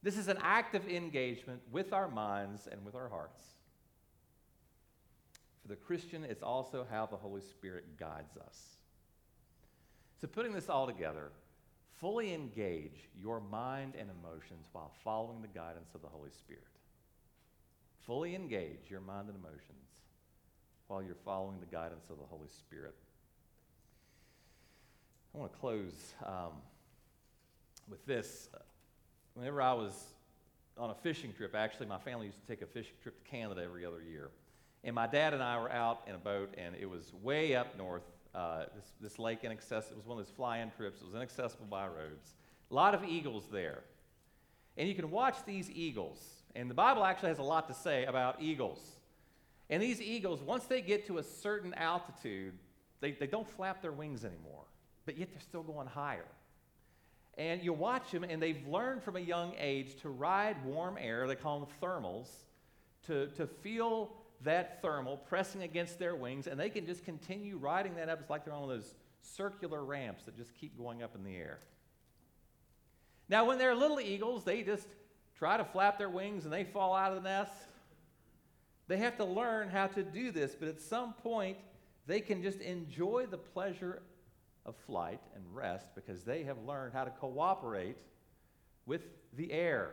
This 0.03 0.17
is 0.17 0.29
an 0.29 0.39
active 0.43 0.89
engagement 0.89 1.61
with 1.73 1.93
our 1.93 2.09
minds 2.09 2.69
and 2.71 2.85
with 2.85 2.95
our 2.95 3.09
hearts. 3.09 3.43
For 5.63 5.69
the 5.69 5.77
Christian, 5.77 6.25
it's 6.25 6.43
also 6.43 6.87
how 6.89 7.07
the 7.07 7.17
Holy 7.17 7.41
Spirit 7.41 7.99
guides 7.99 8.37
us. 8.37 8.77
So, 10.21 10.27
putting 10.27 10.53
this 10.53 10.69
all 10.69 10.87
together, 10.87 11.31
fully 12.05 12.35
engage 12.35 13.09
your 13.19 13.41
mind 13.41 13.95
and 13.99 14.11
emotions 14.23 14.67
while 14.73 14.93
following 15.03 15.41
the 15.41 15.49
guidance 15.49 15.95
of 15.95 16.03
the 16.03 16.07
Holy 16.07 16.29
Spirit. 16.29 16.63
Fully 18.07 18.35
engage 18.35 18.91
your 18.91 19.01
mind 19.01 19.29
and 19.29 19.39
emotions 19.39 19.89
while 20.87 21.03
you're 21.03 21.17
following 21.25 21.59
the 21.61 21.67
guidance 21.75 22.05
of 22.11 22.19
the 22.19 22.27
Holy 22.27 22.49
Spirit. 22.49 22.95
I 25.35 25.39
want 25.39 25.51
to 25.51 25.59
close 25.59 26.13
um, 26.27 26.53
with 27.89 28.05
this. 28.05 28.51
Whenever 29.33 29.63
I 29.63 29.73
was 29.73 29.95
on 30.77 30.91
a 30.91 30.95
fishing 30.97 31.33
trip, 31.33 31.55
actually, 31.55 31.87
my 31.87 31.97
family 31.97 32.27
used 32.27 32.39
to 32.39 32.47
take 32.47 32.61
a 32.61 32.67
fishing 32.67 32.97
trip 33.03 33.25
to 33.25 33.31
Canada 33.31 33.63
every 33.65 33.87
other 33.87 34.03
year. 34.03 34.29
And 34.85 34.95
my 34.95 35.07
dad 35.07 35.33
and 35.33 35.43
I 35.43 35.59
were 35.59 35.73
out 35.73 36.03
in 36.07 36.15
a 36.15 36.19
boat, 36.19 36.53
and 36.59 36.75
it 36.79 36.91
was 36.91 37.15
way 37.23 37.57
up 37.57 37.79
north. 37.79 38.05
Uh, 38.35 38.65
this, 38.75 38.93
this 39.01 39.19
lake 39.19 39.45
inaccessible. 39.45 39.95
It 39.95 39.97
was 39.99 40.07
one 40.07 40.19
of 40.19 40.27
those 40.27 40.35
fly-in 40.35 40.71
trips. 40.73 41.01
It 41.01 41.07
was 41.07 41.15
inaccessible 41.15 41.67
by 41.67 41.87
roads. 41.87 42.35
A 42.71 42.75
lot 42.75 42.95
of 42.95 43.05
eagles 43.05 43.45
there, 43.53 43.85
and 44.77 44.89
you 44.89 44.95
can 44.95 45.11
watch 45.11 45.37
these 45.47 45.71
eagles. 45.71 46.19
And 46.57 46.69
the 46.71 46.75
Bible 46.75 47.05
actually 47.05 47.29
has 47.29 47.39
a 47.39 47.45
lot 47.45 47.69
to 47.69 47.75
say 47.75 48.05
about 48.05 48.41
eagles. 48.41 48.81
And 49.71 49.83
these 49.83 50.01
eagles, 50.01 50.41
once 50.41 50.65
they 50.65 50.81
get 50.81 51.07
to 51.07 51.19
a 51.19 51.23
certain 51.23 51.75
altitude, 51.75 52.55
they, 53.01 53.13
they 53.13 53.27
don't 53.27 53.49
flap 53.49 53.83
their 53.83 53.93
wings 53.93 54.25
anymore, 54.25 54.65
but 55.07 55.17
yet 55.17 55.31
they're 55.33 55.41
still 55.41 55.63
going 55.63 55.87
higher. 55.87 56.27
And 57.37 57.63
you 57.63 57.73
watch 57.73 58.11
them, 58.13 58.25
and 58.25 58.41
they've 58.41 58.67
learned 58.69 59.03
from 59.03 59.17
a 59.17 59.21
young 59.21 59.55
age 59.59 60.01
to 60.03 60.09
ride 60.09 60.65
warm 60.65 60.97
air, 61.01 61.27
they 61.27 61.35
call 61.35 61.61
them 61.61 61.69
thermals, 61.83 62.29
to, 63.07 63.27
to 63.37 63.47
feel 63.47 64.13
that 64.43 64.83
thermal 64.83 65.17
pressing 65.17 65.63
against 65.63 65.99
their 65.99 66.15
wings, 66.15 66.47
and 66.47 66.59
they 66.59 66.71
can 66.71 66.87
just 66.87 67.05
continue 67.05 67.57
riding 67.57 67.97
that 67.97 68.09
up. 68.09 68.21
It's 68.21 68.31
like 68.31 68.45
they're 68.45 68.55
on 68.55 68.69
those 68.69 68.95
circular 69.23 69.85
ramps 69.85 70.25
that 70.25 70.37
just 70.37 70.55
keep 70.55 70.77
going 70.77 71.03
up 71.03 71.15
in 71.15 71.25
the 71.25 71.37
air. 71.37 71.61
Now, 73.29 73.47
when 73.47 73.59
they're 73.59 73.75
little 73.75 74.01
eagles, 74.01 74.45
they 74.45 74.63
just 74.63 74.87
try 75.39 75.57
to 75.57 75.65
flap 75.65 75.99
their 75.99 76.11
wings 76.11 76.45
and 76.45 76.53
they 76.53 76.65
fall 76.65 76.95
out 76.95 77.13
of 77.13 77.23
the 77.23 77.29
nest. 77.29 77.53
They 78.87 78.99
have 78.99 79.17
to 79.17 79.25
learn 79.25 79.71
how 79.71 79.87
to 79.89 80.03
do 80.03 80.31
this, 80.31 80.55
but 80.55 80.69
at 80.69 80.81
some 80.81 81.15
point, 81.15 81.57
they 82.07 82.21
can 82.21 82.43
just 82.43 82.61
enjoy 82.61 83.27
the 83.31 83.39
pleasure 83.39 84.03
of 84.67 84.75
flight 84.87 85.21
and 85.35 85.45
rest 85.55 85.87
because 85.95 86.23
they 86.23 86.43
have 86.45 86.59
learned 86.67 86.93
how 86.93 87.05
to 87.05 87.11
cooperate 87.11 87.97
with 88.85 89.03
the 89.37 89.51
air. 89.53 89.93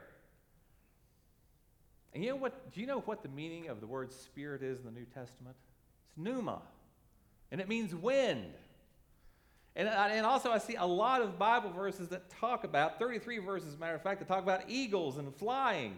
And 2.13 2.23
you 2.23 2.29
know 2.31 2.35
what? 2.35 2.71
Do 2.71 2.81
you 2.81 2.87
know 2.87 2.99
what 3.01 3.23
the 3.23 3.29
meaning 3.29 3.69
of 3.69 3.79
the 3.79 3.87
word 3.87 4.11
spirit 4.11 4.61
is 4.61 4.79
in 4.79 4.85
the 4.85 4.91
New 4.91 5.05
Testament? 5.05 5.55
It's 6.07 6.17
pneuma, 6.17 6.61
and 7.51 7.61
it 7.61 7.69
means 7.69 7.95
wind. 7.95 8.53
And, 9.75 9.87
uh, 9.87 10.09
and 10.11 10.25
also, 10.25 10.51
I 10.51 10.57
see 10.57 10.75
a 10.75 10.85
lot 10.85 11.21
of 11.21 11.39
Bible 11.39 11.71
verses 11.71 12.09
that 12.09 12.29
talk 12.29 12.65
about, 12.65 12.99
33 12.99 13.39
verses, 13.39 13.69
as 13.69 13.75
a 13.75 13.77
matter 13.77 13.95
of 13.95 14.01
fact, 14.01 14.19
that 14.19 14.27
talk 14.27 14.43
about 14.43 14.63
eagles 14.67 15.17
and 15.17 15.33
flying. 15.33 15.95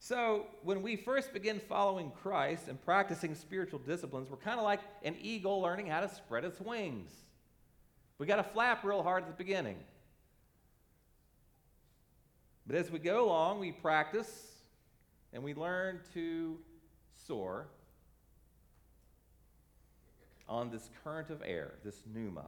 So, 0.00 0.46
when 0.62 0.82
we 0.82 0.96
first 0.96 1.32
begin 1.32 1.60
following 1.60 2.10
Christ 2.10 2.68
and 2.68 2.82
practicing 2.84 3.34
spiritual 3.34 3.78
disciplines, 3.78 4.28
we're 4.28 4.36
kind 4.36 4.58
of 4.58 4.64
like 4.64 4.80
an 5.02 5.16
eagle 5.22 5.62
learning 5.62 5.86
how 5.86 6.00
to 6.00 6.14
spread 6.14 6.44
its 6.44 6.60
wings. 6.60 7.10
We 8.18 8.26
got 8.26 8.36
to 8.36 8.42
flap 8.42 8.84
real 8.84 9.02
hard 9.02 9.22
at 9.22 9.30
the 9.30 9.34
beginning. 9.34 9.76
But 12.66 12.76
as 12.76 12.90
we 12.90 12.98
go 12.98 13.24
along, 13.24 13.60
we 13.60 13.72
practice 13.72 14.53
and 15.34 15.42
we 15.42 15.52
learn 15.52 16.00
to 16.14 16.56
soar 17.26 17.66
on 20.48 20.70
this 20.70 20.88
current 21.02 21.28
of 21.30 21.42
air, 21.44 21.74
this 21.84 22.02
pneuma, 22.06 22.46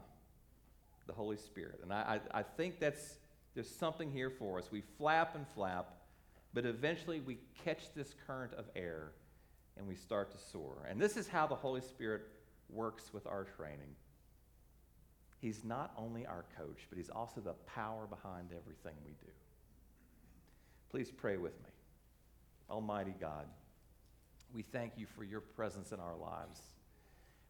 the 1.07 1.13
Holy 1.13 1.37
Spirit. 1.37 1.81
And 1.83 1.93
I, 1.93 2.21
I, 2.33 2.39
I 2.39 2.43
think 2.43 2.79
that's 2.79 3.17
there's 3.55 3.69
something 3.69 4.11
here 4.11 4.31
for 4.31 4.59
us. 4.59 4.71
We 4.71 4.83
flap 4.99 5.35
and 5.35 5.47
flap, 5.55 5.91
but 6.55 6.65
eventually 6.65 7.21
we 7.21 7.39
catch 7.65 7.93
this 7.95 8.15
current 8.27 8.53
of 8.55 8.67
air 8.77 9.13
and 9.77 9.89
we 9.89 9.97
start 9.97 10.31
to 10.33 10.39
soar. 10.39 10.87
And 10.89 11.01
this 11.01 11.17
is 11.17 11.27
how 11.27 11.47
the 11.47 11.55
Holy 11.55 11.81
Spirit 11.81 12.23
works 12.69 13.13
with 13.13 13.27
our 13.27 13.45
training. 13.57 13.97
He's 15.41 15.65
not 15.65 15.93
only 15.97 16.27
our 16.27 16.45
coach, 16.57 16.87
but 16.89 16.99
he's 16.99 17.11
also 17.11 17.41
the 17.41 17.55
power 17.75 18.07
behind 18.07 18.51
everything 18.57 18.95
we 19.05 19.13
do. 19.13 19.33
Please 20.91 21.11
pray 21.11 21.37
with 21.37 21.53
me. 21.63 21.71
Almighty 22.71 23.15
God, 23.21 23.47
we 24.53 24.63
thank 24.63 24.93
you 24.97 25.07
for 25.07 25.25
your 25.25 25.41
presence 25.41 25.93
in 25.93 26.01
our 26.01 26.17
lives. 26.17 26.61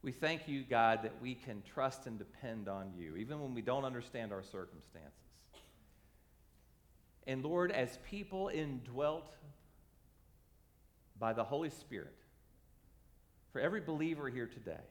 We 0.02 0.12
thank 0.12 0.46
you, 0.46 0.62
God, 0.62 1.00
that 1.02 1.14
we 1.20 1.34
can 1.34 1.62
trust 1.62 2.06
and 2.06 2.18
depend 2.18 2.68
on 2.68 2.92
you, 2.96 3.16
even 3.16 3.40
when 3.40 3.54
we 3.54 3.62
don't 3.62 3.84
understand 3.84 4.32
our 4.32 4.42
circumstances. 4.42 5.12
And 7.26 7.42
Lord, 7.44 7.72
as 7.72 7.98
people 8.08 8.50
indwelt 8.52 9.34
by 11.18 11.32
the 11.32 11.42
Holy 11.42 11.70
Spirit, 11.70 12.14
for 13.52 13.60
every 13.60 13.80
believer 13.80 14.28
here 14.28 14.46
today 14.46 14.84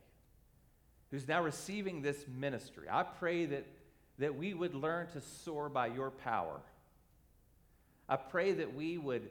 who's 1.12 1.28
now 1.28 1.42
receiving 1.42 2.02
this 2.02 2.26
ministry, 2.28 2.88
I 2.92 3.04
pray 3.04 3.46
that, 3.46 3.66
that 4.18 4.36
we 4.36 4.54
would 4.54 4.74
learn 4.74 5.08
to 5.12 5.22
soar 5.22 5.70
by 5.70 5.88
your 5.88 6.10
power. 6.10 6.60
I 8.10 8.16
pray 8.16 8.54
that 8.54 8.74
we 8.76 8.98
would 8.98 9.30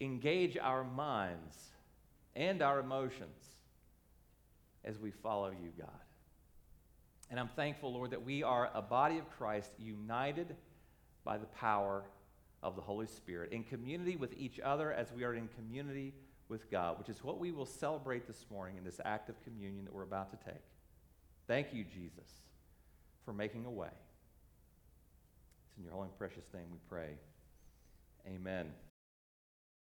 engage 0.00 0.56
our 0.56 0.84
minds 0.84 1.56
and 2.34 2.62
our 2.62 2.80
emotions 2.80 3.44
as 4.84 4.98
we 4.98 5.10
follow 5.10 5.50
you, 5.50 5.72
God. 5.78 5.88
And 7.30 7.40
I'm 7.40 7.48
thankful, 7.48 7.92
Lord, 7.92 8.10
that 8.12 8.24
we 8.24 8.42
are 8.42 8.70
a 8.74 8.82
body 8.82 9.18
of 9.18 9.28
Christ 9.30 9.70
united 9.78 10.54
by 11.24 11.38
the 11.38 11.46
power 11.46 12.04
of 12.62 12.76
the 12.76 12.82
Holy 12.82 13.06
Spirit, 13.06 13.52
in 13.52 13.64
community 13.64 14.16
with 14.16 14.32
each 14.36 14.60
other 14.60 14.92
as 14.92 15.12
we 15.12 15.24
are 15.24 15.34
in 15.34 15.48
community 15.48 16.14
with 16.48 16.70
God, 16.70 16.98
which 16.98 17.08
is 17.08 17.22
what 17.22 17.38
we 17.38 17.50
will 17.50 17.66
celebrate 17.66 18.26
this 18.26 18.46
morning 18.50 18.76
in 18.76 18.84
this 18.84 19.00
act 19.04 19.28
of 19.28 19.42
communion 19.44 19.84
that 19.84 19.94
we're 19.94 20.02
about 20.02 20.30
to 20.30 20.50
take. 20.50 20.62
Thank 21.46 21.72
you, 21.72 21.84
Jesus, 21.84 22.30
for 23.24 23.32
making 23.32 23.66
a 23.66 23.70
way. 23.70 23.90
It's 25.68 25.78
in 25.78 25.84
your 25.84 25.92
holy 25.92 26.06
and 26.06 26.18
precious 26.18 26.44
name 26.54 26.66
we 26.70 26.78
pray. 26.88 27.18
Amen. 28.26 28.85